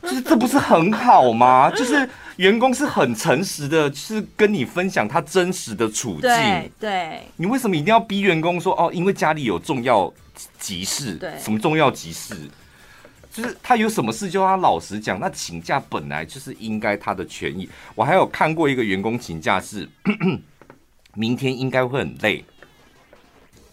[0.00, 1.68] 就 是这不是很好吗？
[1.72, 6.20] 就是员工是很诚实的，就是跟你分享他真实的处境。
[6.20, 7.22] 对，对。
[7.34, 8.92] 你为什么一定要逼员工说哦？
[8.94, 10.10] 因为家里有重要
[10.56, 12.48] 急事，对，什么重要急事？
[13.38, 17.68] 就是他有什么事就要他老实讲，那请假本来就是应该他的权益。
[17.94, 19.88] 我还有看过一个员工请假是，
[21.14, 22.44] 明天应该会很累。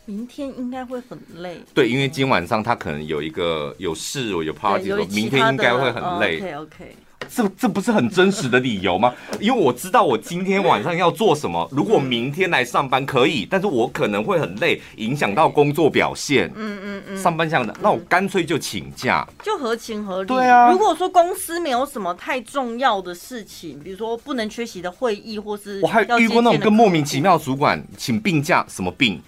[0.06, 1.60] 明天应该会很累。
[1.74, 6.38] 对，因为今晚上他可能有一个有事，有 party，有明天应该会很累。
[6.38, 6.96] OK OK。
[7.34, 9.14] 这这不是很真实的理由吗？
[9.40, 16.52] 因为我知道我今天晚上要做什么，如果明天来上班可以，但是我可能会很累，影响到工作表现。
[16.56, 20.28] 嗯嗯嗯，上班这样的，那我干脆就请假，就合情合理。
[20.28, 29.22] 对啊，如果说公司没有什么太重要的事情，比如说不能缺席的会议，或是我还遇过那种更莫名其妙主管请病假，什么病？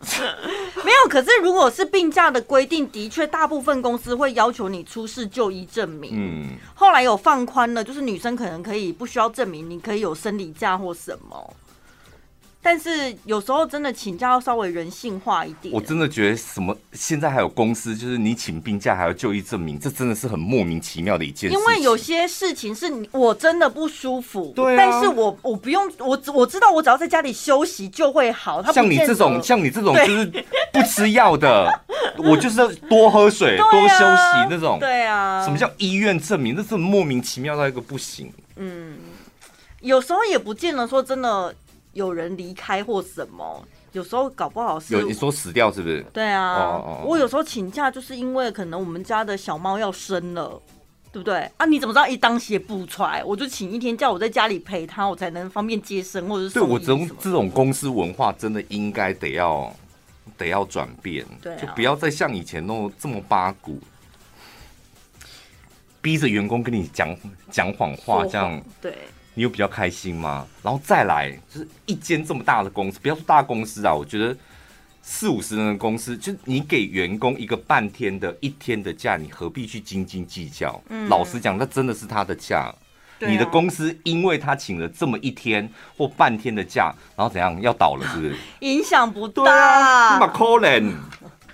[1.10, 6.12] 可是如果是病假的规定，的确大部分公司会要求你出示就医证明。
[6.14, 11.54] 嗯，后来有放宽了，就是女生可能可以不需要证明，你可以有生理假或什么。
[12.62, 15.72] 但是有时候真的请假要稍微人性化一点。
[15.72, 21.56] 我真的觉得什么现在还有公司，就是你请病假还要就医证明，这真的是很莫名其妙的一件事。
[21.56, 28.62] 因为有些事情是我真的不舒服，对啊，但是我我不用我我知道我只要在家里休息就会好。
[28.72, 30.26] 像你这种 像你这种就是
[30.70, 31.66] 不吃药的，
[32.18, 32.56] 我就是
[32.90, 34.78] 多喝水、啊、多休息那种。
[34.78, 36.54] 对啊，什么叫医院证明？
[36.54, 38.30] 这是莫名其妙到一个不行。
[38.56, 38.98] 嗯，
[39.80, 41.54] 有时候也不见得说真的。
[41.92, 46.04] 有人离开或什么，有时候搞不好是有你说死掉是不是？
[46.12, 50.60] 对啊，哦哦哦，我有时候请假就是因为可能我们家的小猫要生了，
[51.10, 51.50] 对不对？
[51.56, 53.24] 啊，你怎么知道一当血不出来？
[53.24, 56.54] 我就请一天假，我在家里陪它，我才能方便接生或者是。
[56.54, 59.74] 对，我这种这种公司文化真的应该得要
[60.38, 63.80] 得要转变，对啊，就不要再像以前那么这么八股，
[66.00, 67.16] 逼着员工跟你讲
[67.50, 68.94] 讲谎话这样，对。
[69.34, 70.46] 你有比较开心吗？
[70.62, 74.36] 然后再来就是一间这么大的公司，不要说大公司啊，我觉得
[75.02, 80.80] 四五十人的公司，就你给员工一个半天的一天的假，你何必去斤斤计较？
[80.88, 82.60] 嗯，老实讲，那真的是他的假。
[82.60, 82.74] 啊，
[83.20, 88.36] 你的公司因为他请了这么一天或半天的假，然后怎样要倒了，是不是？
[88.60, 89.44] 影响不大。
[89.44, 90.90] 那么可怜。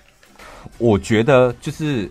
[0.77, 2.09] 我觉得就是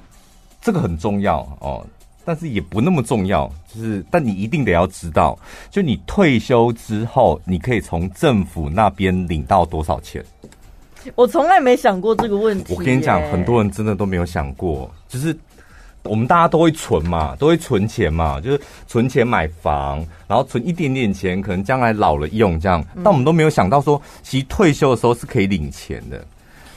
[0.60, 1.86] 这个很重要哦。
[2.26, 5.38] 但是也不那么重要，就是但你一定得要知道，
[5.70, 10.22] 就你退休之后，你可以从政府那边领到多少钱？
[11.14, 12.74] 我从来没想过这个问题。
[12.74, 15.34] 我跟你讲，很多人真的都没有想过，就是
[16.02, 22.84] 我们大家都会存嘛，都会存钱嘛，就是存钱买房，然后存一点点钱，可能将来老了用这样。
[22.96, 26.26] 但我们都没有想到说，其实退休的时候是可以领钱的，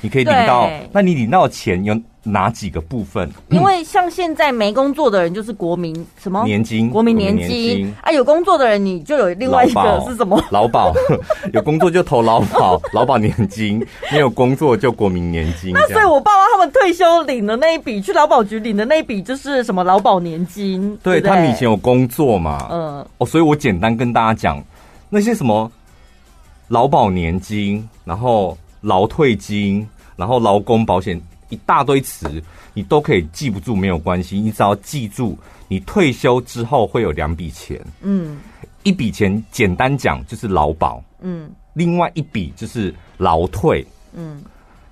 [0.01, 1.99] 你可以领到，那你领到的钱有？
[2.23, 3.27] 哪几个部分？
[3.49, 6.43] 因为像现在没工作的人就是国民什么？
[6.43, 7.91] 年金，国民年金。
[8.03, 10.39] 啊，有工作的人你就有另外一个是什么？
[10.51, 10.93] 劳保，
[11.53, 15.71] 有工作就投劳保， 劳保年金，没有工作就国民年金。
[15.71, 20.95] 那所以我爸妈他们退休领的那一笔，去劳保局领的那一笔就是什么劳保年金？
[21.01, 24.61] 对，他们以前有工作嘛，嗯，哦，所以我简单跟大家讲
[25.09, 25.71] 那些什么
[26.67, 31.19] 劳保年金，然后劳退金，然后劳工保险。
[31.49, 32.29] 一大堆词，
[32.75, 34.39] 你都可以记不住，没有关系。
[34.39, 35.35] 你只要记住，
[35.67, 37.83] 你退休之后会有两笔钱。
[38.01, 38.37] 嗯，
[38.83, 41.03] 一笔钱简单讲就是劳保。
[41.21, 43.83] 嗯，另外一笔就是劳退。
[44.13, 44.43] 嗯，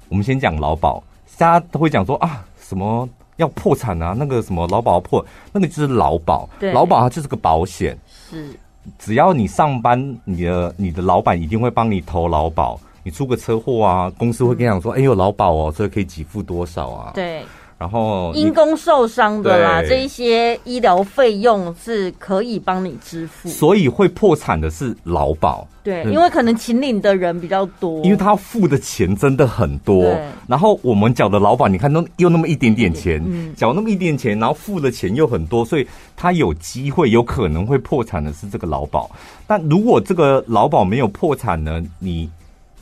[0.09, 1.03] 我们先讲劳保，
[1.37, 6.49] 大家都会讲说啊，什么要破产啊，那个什么劳保要破，那个就是劳保。
[6.59, 7.95] 对，劳保它就是个保险。
[8.31, 8.49] 是，
[8.97, 12.79] 只要你上班，你的你的老板一定会帮你投劳保。
[13.07, 17.41] 你出个车祸啊，公司会跟你讲说：“哎呦，劳保哦，所以可以给付多少啊？”对。
[17.79, 23.47] 然后因公受伤的啦，这一些医疗费用是可以帮你支付。
[23.47, 25.65] 所以会破产的是劳保。
[25.83, 30.11] 对，因为可能请领的人比较多，因为他付的钱真的很多。
[30.47, 33.23] 然后我们缴的劳保，你看都又那么一点点钱，
[33.55, 39.07] 缴那么一点钱，然后付的钱又很多，所以他有机会有可能会破产的是这个劳保。
[39.45, 41.79] 但如果这个劳保没有破产呢？
[41.99, 42.27] 你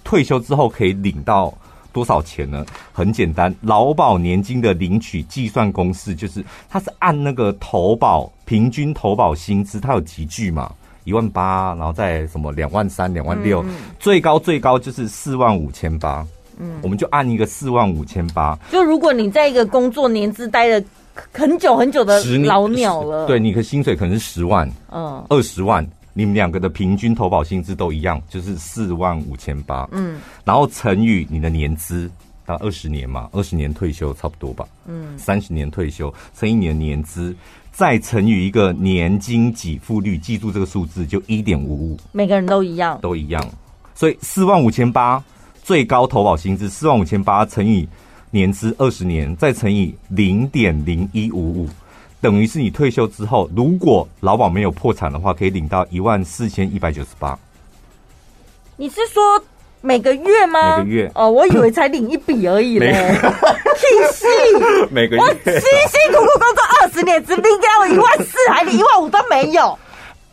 [0.06, 1.54] 退休之后可以领到
[1.92, 2.66] 多少钱呢？
[2.94, 10.72] 很简单，劳保年金的领取计算公式就是，它是按那个投保平均投保薪资，它有集聚嘛，
[11.06, 13.66] 一万八，然后再什么两万三、两万六，
[14.00, 16.26] 最高最高就是四万五千八。
[16.58, 18.58] 嗯，我们就按一个四万五千八。
[18.72, 20.82] 就如果你在一个工作年资待了
[21.34, 25.86] 很久很久的老鸟了，对，你的薪水可能是十万，嗯，二十万。
[26.18, 29.86] 你们两个的平均投保薪资都一样，就是四万五千八。
[29.92, 32.10] 嗯，然后乘以你的年资，
[32.46, 34.66] 到二十年嘛，二十年退休差不多吧。
[34.88, 37.36] 嗯，三十年退休乘以你的年资，
[37.74, 42.00] 再乘以一个年金给付率，记住这个数字就一点五五。
[42.14, 43.46] 每个人都一样，都一样。
[43.94, 45.22] 所以四万五千八
[45.64, 47.86] 最高投保薪资，四万五千八乘以
[48.32, 51.70] 年资二十年，再乘以零点零一五五。
[52.26, 57.38] 等于是你退休之后，如果劳保没有破产的话，可以领到一万四千一百九十八。
[58.78, 59.22] 你是说
[59.82, 60.80] 每个月吗？
[60.80, 62.94] 每个月哦，我以为才领一笔而已嘞。
[63.78, 64.26] 体系，
[64.90, 69.78] 每个月我辛辛苦苦工作二十年，只领给我一万四，还连一万五都没有。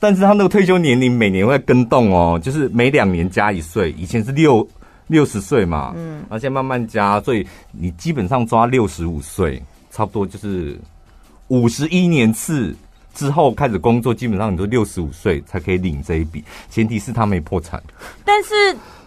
[0.00, 4.66] 但是他那个退休年龄每年会跟动哦，就是每两年加一岁，以前是六
[5.08, 10.74] 六十岁嘛，嗯，然后现在慢慢加，所以你基本上抓六十五岁，差不多就是
[11.52, 12.74] 五十一年次
[13.12, 17.82] 之后开始工作，基本上你都六十五岁才可以领这一笔，前提是他没破产。
[18.24, 18.50] 但是。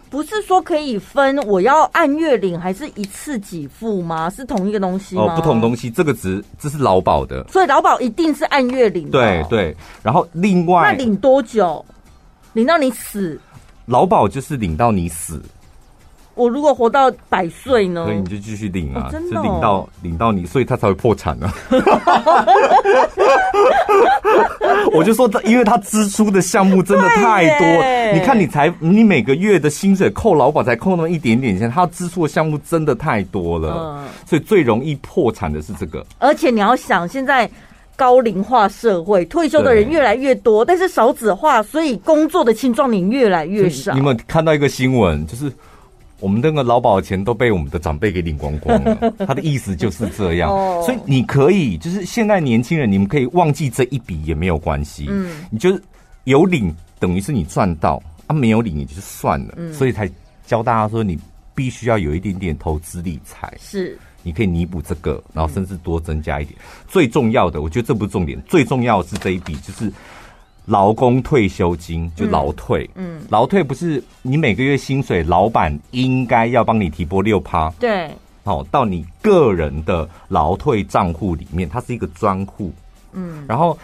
[0.07, 4.29] 不是说可以分，我要按月领还是一次给付吗？
[4.29, 5.23] 是同一个东西吗？
[5.23, 5.89] 哦，不同东西。
[5.89, 9.11] 这个值这是劳保的，所以劳保一定是按月领的。
[9.11, 11.83] 对对，然后另外那领多久？
[12.53, 13.37] 领到你死？
[13.87, 15.41] 劳保就是领到你死。
[16.35, 18.05] 我如果活到百岁呢？
[18.05, 21.53] 所以你就继续领啊，哦真的哦、就领到领到你，所以他才会破产呢、啊。
[24.91, 27.65] 我就说他，因为他支出的项目真的太多，
[28.13, 36.05] 你看你才你每个月的薪水扣劳保才扣那么一点点钱，他支出的项目真的太多了，嗯、所以最容易破产的是这个。
[36.19, 37.49] 而且你要想，现在
[37.95, 43.93] 高龄化社会，退休的人越来越多，但是少子化，所以工作的青壮年越来越少。
[43.93, 45.51] 你们看到一个新闻，就是。
[46.19, 50.49] 我们那个劳保钱都被我们的长辈给领光光了，他的意思就是这样。
[50.83, 55.07] 所以你可以，就是现在年轻人，你们可以忘记这一笔也没有关系。
[55.09, 55.81] 嗯，你就是
[56.23, 59.55] 有领，等于是你赚到；啊，没有领也就算了。
[59.73, 60.09] 所以才
[60.45, 61.19] 教大家说，你
[61.53, 66.57] 必须要有一点点投资理财，是，你可以弥补这个，然后甚至多增加一点。
[66.87, 69.91] 最重要的，我觉得这不是重点，最重要的是这一笔就是。
[70.65, 78.09] 劳工退休金就劳退，嗯，劳退不是你每个月薪水，老板应该要帮你提拨六趴，对，
[78.43, 82.73] 好，到你个人的劳退账户里面，它是一个专户，
[83.13, 83.77] 嗯，然后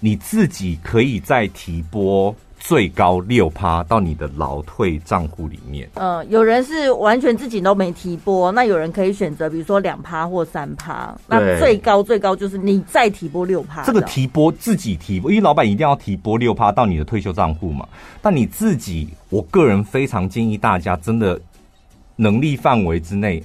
[0.00, 2.34] 你自己可以再提拨。
[2.66, 5.86] 最高六趴到你的劳退账户里面。
[5.96, 11.14] 嗯，有人是完全自己都没提拨，那有人可以选择，比如说两趴或三趴。
[11.26, 13.82] 那最高最高就是你再提拨六趴。
[13.84, 17.86] 这个提拨自己提拨，因为老板一定要提拨六趴到你的退休账户嘛。
[18.22, 21.38] 但你自己，我个人非常建议大家，真的
[22.16, 23.44] 能力范围之内，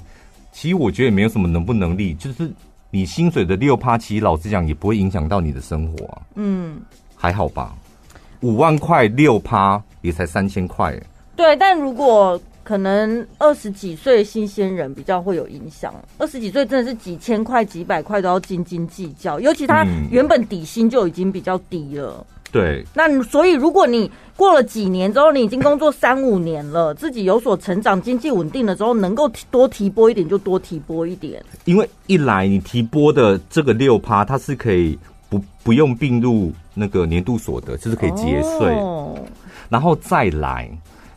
[0.53, 2.49] 其实我觉得也没有什么能不能力，就是
[2.89, 6.21] 你薪水的六趴，其实老实讲也不会影响到你的生活啊。
[6.35, 6.79] 嗯，
[7.17, 7.75] 还好吧。
[8.41, 10.97] 五万块六趴也才三千块，
[11.35, 11.55] 对。
[11.57, 22.17] 但如果可能二十几岁新鲜人比较会有影响，二十几岁真的是几千块、几百块都要斤斤计较，尤其他原本底薪就已经比较低了。
[22.19, 22.85] 嗯、对。
[22.93, 31.43] 那所以如果你过了几年之后，你已经工作三五年了，自己有所成长、经济稳定了之后，能够多提拨一点就多提拨一点。
[31.65, 34.97] 因为一来你提拨的这个六趴，它是可以。
[35.29, 39.17] 不不用并入那个年度所得，就是可以节税，oh.
[39.69, 40.69] 然后再来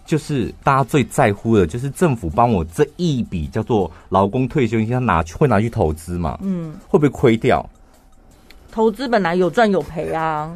[0.04, 6.38] 就是大家最在乎的，就是政府帮我这一笔叫做劳工退休金，他拿去会拿去投资嘛？
[6.42, 7.66] 嗯，会不会亏掉？
[8.70, 10.50] 投资本来有赚有赔啊，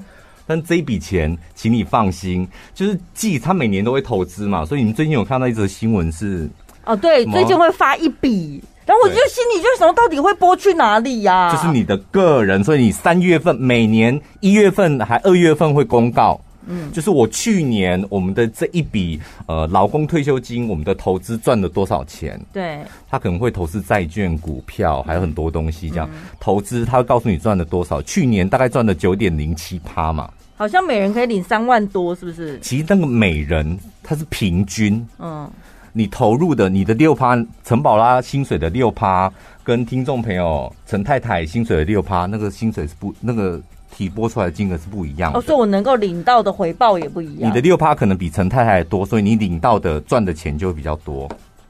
[0.46, 6.48] 但这一笔钱，请你放心，就是既他每年都会投资嘛，所以你们最近有看到一则新闻是
[6.87, 8.62] 哦，oh, 对，最近会发一笔。
[8.87, 11.53] 然后我就心里就想，到底会拨去哪里呀？
[11.53, 16.41] 就是你的个人，所以你三月份每年一月份还二月份会公告。
[16.68, 22.41] 嗯，就是我去年我们的这一笔呃劳工退休金，我们的投资赚了多少钱？
[22.53, 22.80] 对，
[23.11, 26.09] 他可能会投资债券、股票，还有很多东西这样
[26.39, 28.01] 投资，他会告诉你赚了多少。
[28.03, 32.59] 去年大概赚了九点零七趴嘛，好像每人可以领三万多，是不是？
[32.61, 35.51] 其实那个每人他是平均，嗯。
[35.97, 37.34] 你投入的你的六趴，
[37.64, 39.32] 陈宝拉薪水的六趴，
[39.64, 43.59] 跟听众朋友陈太太薪水的六趴，那个薪水是不，那个
[43.90, 45.38] 提拨出来的金额是不一样的。
[45.38, 47.51] 哦，所以我能够领到的回报也不一样。
[47.51, 51.26] 你的六趴可能比陈太太多，所以你领到的赚的钱就会比较多。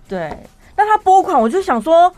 [0.09, 0.37] 对，
[0.77, 2.13] 那他拨款，我就想说。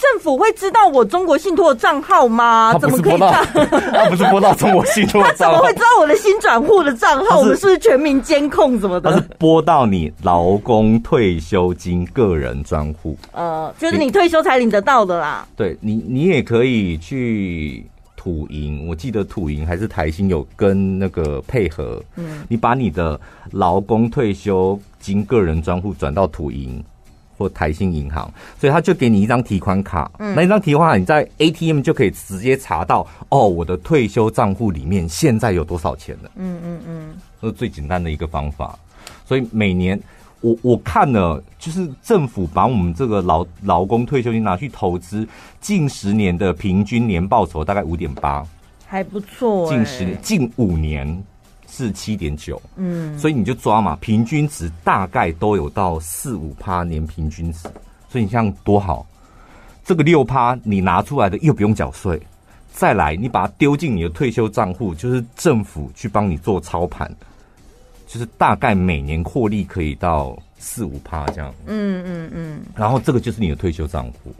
[0.00, 2.74] 政府会知道我中国信托的账号吗？
[2.80, 3.46] 怎么可以这样？
[3.92, 7.38] 他不是拨到中国信托的账号，他怎么会知道我的新转户的账号？
[7.38, 9.10] 我们是不是全民监控什么的？
[9.10, 13.16] 他是拨到你劳工退休金个人专户。
[13.32, 15.46] 呃，就是你退休才领得到的啦。
[15.54, 17.84] 对你，你也可以去
[18.16, 18.86] 土银。
[18.88, 22.02] 我记得土银还是台新有跟那个配合。
[22.16, 23.20] 嗯，你把你的
[23.52, 26.82] 劳工退休金个人专户转到土银。
[27.40, 36.30] 或台新银行，所以他就给你一张提款卡，嗯、那一张提款卡你在 ATM 就可以直接查到，哦，我的退休账户里面现在有多少钱了。
[36.36, 38.78] 嗯嗯嗯，这是最简单的一个方法。
[39.24, 39.98] 所以每年
[40.42, 45.26] 我我看了，就是政府把我们这个劳劳工退休金拿去投资，
[45.62, 48.46] 近十年的平均年报酬大概五点八，
[48.86, 49.74] 还不错、欸。
[49.74, 51.24] 近十年，近五年。
[51.84, 57.68] 是七点九，嗯，所以你就抓嘛，平均值大概都有到四五趴年平均值，
[58.08, 59.06] 所以你像多好，
[59.84, 62.20] 这个六趴你拿出来的又不用缴税，
[62.72, 67.10] 再来你把它丢进你的退休账户，就是政府去帮你做操盘，
[68.06, 71.54] 就是大概每年获利可以到四五趴这样。
[71.66, 72.60] 嗯嗯嗯。
[72.76, 74.34] 然后这个就是你的退休账户。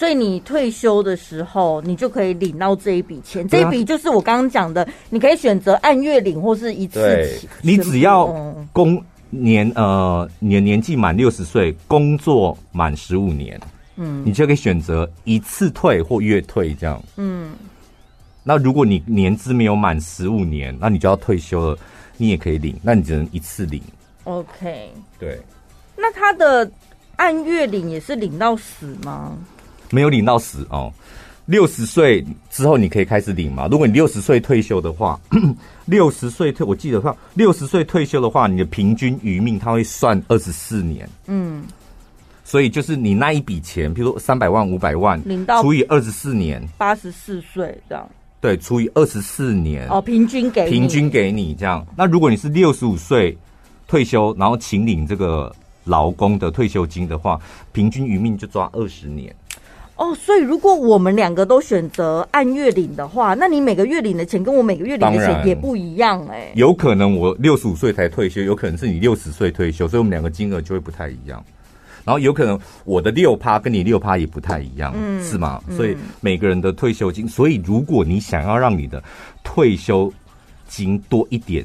[0.00, 3.46] 所以你退休的时候，你就可以领到这一笔钱。
[3.46, 7.38] 这一笔就是我刚刚讲的，你可以选择按月领或是一次对。
[7.60, 8.34] 你只要
[8.72, 13.60] 工年呃，你的年纪满六十岁，工作满十五年，
[13.96, 16.98] 嗯，你就可以选择一次退或月退这样。
[17.16, 17.52] 嗯。
[18.42, 21.78] 那如果你年资没有满十五年，那你就要退休了，
[22.16, 23.82] 你也可以领，那你只能一次领。
[24.24, 24.90] OK。
[25.18, 25.38] 对。
[25.94, 26.72] 那他的
[27.16, 29.36] 按月领也是领到死吗？
[29.90, 30.92] 没有领到死哦，
[31.46, 33.66] 六十岁之后你可以开始领嘛。
[33.68, 35.20] 如果你六十岁退休的话，
[35.86, 41.08] 六十岁退，我记得话，六十岁退休的话，你的平均余命他会算二十四年。
[41.26, 41.64] 嗯，
[42.44, 48.08] 所以就是你那一笔钱，比如说三百万、五百万，领到除以二十四年，八十四岁这样。
[48.40, 51.84] 对，除以二十四年哦，平均给平均给你这样。
[51.96, 53.36] 那如果你是六十五岁
[53.88, 57.40] 退休，然后请领这个劳工的退休金的话，
[57.72, 59.34] 平均余命就抓二十年。
[60.00, 66.52] 哦，所以如果我们两个都选择按月领的话，那你每个月领的钱跟我每个月领的钱也不一样哎、欸。
[66.54, 71.44] 有可能我六十五岁才退休，有可能是你六十岁退休，所以我们两个金额就会不太一样。
[72.02, 75.62] 然后有可能我的六趴跟你六趴也不太一样，嗯、是吗？
[75.76, 79.04] 所以每个人的退休金，所以如果你想要让你的
[79.44, 80.10] 退休
[80.66, 81.62] 金多一点，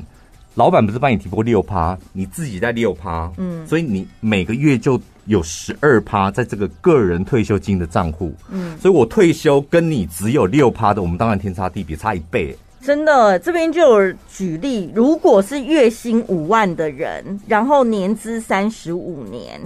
[0.56, 5.00] 老板不是帮你提拨六趴，你自己在六趴，嗯，所以你每个月就。
[5.26, 12.56] 有十二趴在这个个人退休金的账户，嗯，所以我退休跟你只有六趴的，我们当然天差地别，差一倍。
[12.82, 19.60] 真的，这边就有举例，如果是月薪五万的人，然后年资三十五年，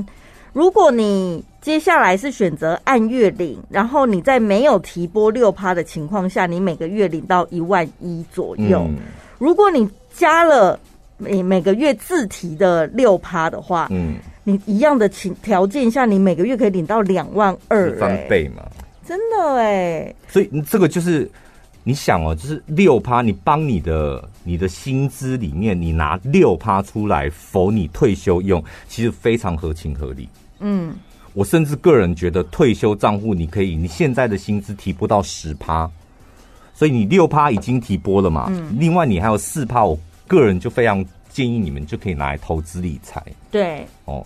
[0.53, 8.85] 如果你接下来是选择按月领，然后你在没有提拨六趴的情况下，你每个月领到一万一左右。
[8.87, 8.95] 嗯，
[9.37, 10.79] 如果你加了
[11.17, 14.15] 每每个月自提的六趴的话，嗯。
[14.49, 18.63] 你一样的情条件下，你每个月可以领到两万二，翻倍嘛？
[19.05, 20.13] 真的哎！
[20.27, 21.29] 所以这个就是
[21.83, 30.27] 你想哦，就是六趴，你帮你的你的薪资里面，你拿六趴出来否你退休用，其实非常合情合理。
[30.59, 30.93] 嗯，
[31.33, 35.89] 我甚至个人觉得退休账户你可以，你现在的薪资提不到十趴，
[36.73, 38.47] 所以你六趴已经提拨了嘛。
[38.49, 39.97] 嗯，另外你还有四趴，我
[40.27, 41.05] 个人就非常。
[41.29, 44.25] 建议你们就可以拿来投资理财，对哦，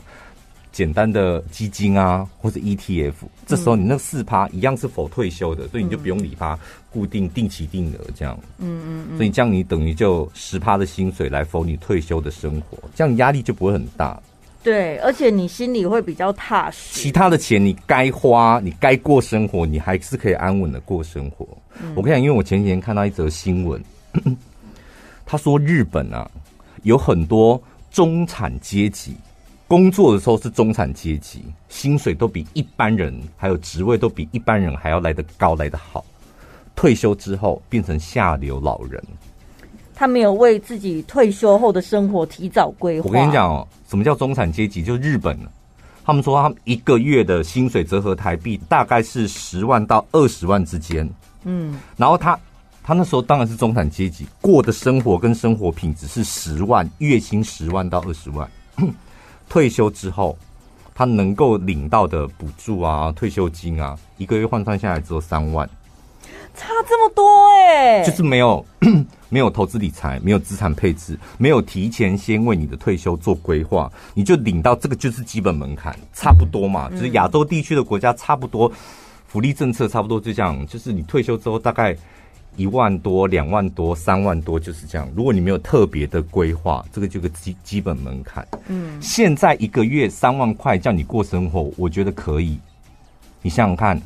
[0.72, 3.14] 简单的基金啊，或者 ETF，
[3.45, 6.58] 这时候你那四趴一样是否退休的，嗯、所以你就不用理它，
[6.91, 14.20] 固定定期定额这样，嗯嗯，嗯，所以这样你等于就十趴的薪水来否你退休的生活，这样压力就不会很大，
[14.64, 16.99] 对，而且你心里会比较踏实。
[16.99, 21.47] 其他的钱你该花，你该过生活，你还是可以安稳的过生活。
[21.82, 23.80] 嗯、我跟你讲，因为我前几天看到一则新闻，
[25.24, 26.28] 他说日本啊。
[26.84, 27.62] 有很多
[27.92, 29.16] 中产阶级
[29.68, 36.06] 工作的时候是中产阶级，薪水都比一般人，还有职位都比一般人还要来得高，来得好。
[36.76, 39.04] 退休之后变成下流老人，
[39.96, 43.08] 他没有为自己退休后的生活提早规划。
[43.08, 44.84] 我跟你讲哦，什么叫中产阶级？
[44.84, 45.38] 就日本，
[46.04, 51.10] 他们说他们一个月的薪水折合台币大概是十万到二十万之间。
[51.46, 52.38] 嗯，然后他。
[52.84, 58.50] 他那时候当然是中产阶级，过的生活跟生活品质是十万，月薪十万到二十万。
[59.48, 60.38] 退休之后，
[60.94, 65.66] 他能够领到的补助啊、退休金啊，一个月换算下来只有三万，
[66.56, 68.06] 差这么多哎、欸！
[68.06, 68.66] 就是没有
[69.30, 76.90] 没有投资理财，没有资产配置，没有提前先为你的退休做规划，你就领到这个就是基本门槛，差不多嘛。
[76.92, 78.70] 嗯、就是亚洲地区的国家差不多，
[79.28, 81.96] 福利政策差不多就这样，就是你退休之后大概。
[82.56, 85.12] 一万多、两万多、三万多就是这样。
[85.16, 88.47] 如果你没有特别的规划，这个就个基基本门槛。
[88.68, 92.60] 嗯，现在一个月三万块叫你过生活，我觉得可以。
[93.41, 94.01] 你想想看，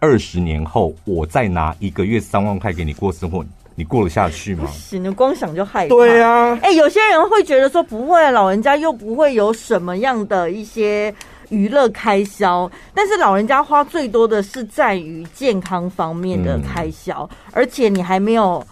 [0.00, 3.44] 二十年后我再拿一个月三万块给你过生活，
[3.74, 4.64] 你过得下去吗？
[4.66, 5.88] 不行，你光想就害怕。
[5.88, 11.14] 对啊，哎、欸，有些人会觉得说不会，老人家又不会有什么样的一些。
[11.52, 18.66] 娱乐开销，但是老人家花最多的是在于健康方面的开销，嗯，而且你还没有，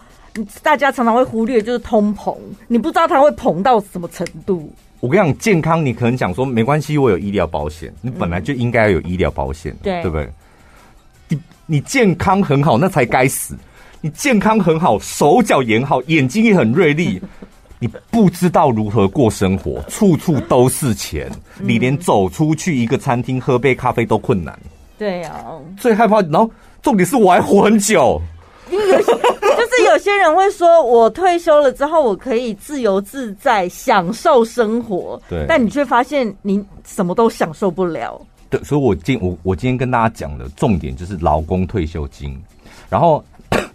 [0.63, 2.35] 大家常常会忽略就是通膨，
[2.67, 4.73] 你不知道它会膨到什么程度。
[4.99, 10.29] 我跟你讲，健康你可能讲说没关系，我有医疗保险，你本来就应该要有医疗保险，对，对不对？
[11.29, 13.55] 你你健康很好，那才该死。
[14.03, 17.21] 你健康很好，手脚也好，眼睛也很锐利。
[17.81, 21.27] 你不知道如何过生活，处处都是钱，
[21.59, 24.57] 嗯、你连走出去一个餐厅喝杯咖啡都困难。
[24.99, 26.21] 对呀、啊，最害怕。
[26.21, 26.47] 然后
[26.83, 28.21] 重点是我还活很久，
[28.69, 35.19] 有 就是有些人会说，我退休了之后，我可以自由自在享受生活。
[35.27, 38.21] 对，但你却发现你什么都享受不了。
[38.47, 42.39] 对，所以我今我我今天跟大家讲的重点就是劳工退休金，
[42.89, 43.23] 然后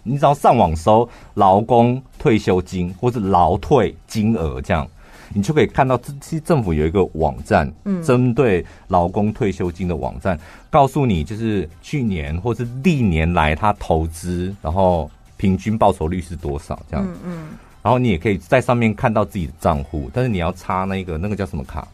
[0.07, 4.87] 你只要上网搜劳工退休金或是劳退金额这样。
[5.33, 10.39] 你就可以看到，其实政府有一个网站，嗯，针对劳工退休金的网站，
[10.69, 17.47] 告诉你就是去年或是历年来他投资，然后平均报酬率是多少这样，嗯嗯，
[17.83, 21.85] 然后你也可以在上面看到自己的账户，但是你要插那个那个叫什么卡？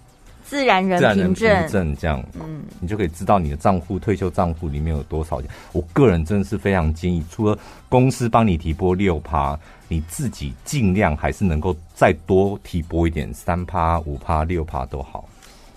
[0.43, 5.49] 自然人凭证，这样，嗯，你就可以知道你的账户退休账户里面有多少钱。
[5.71, 7.57] 我个人真的是非常建议，除了
[7.89, 15.27] 公司帮你提拨六趴，你自己尽量还是能够再多提拨一点，三趴、五趴、六趴都好。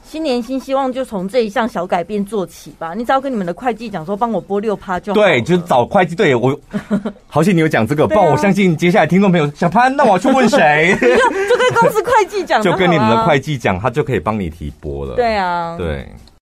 [0.08, 2.94] 新年新希望，就从这一项小改变做起吧。
[2.94, 5.20] 你只要跟你们的会计讲说，帮我拨六趴就好。
[5.20, 6.14] 对，就是找会计。
[6.14, 6.58] 对我，
[7.26, 10.96] 好险你有讲这个，不然我相信接下来听众朋友，小潘，那我要去问谁？
[11.00, 15.16] 就 就跟公司会计讲， 就跟你们的会计讲，他就可以帮你提拨了。
[15.16, 16.08] 对啊，对。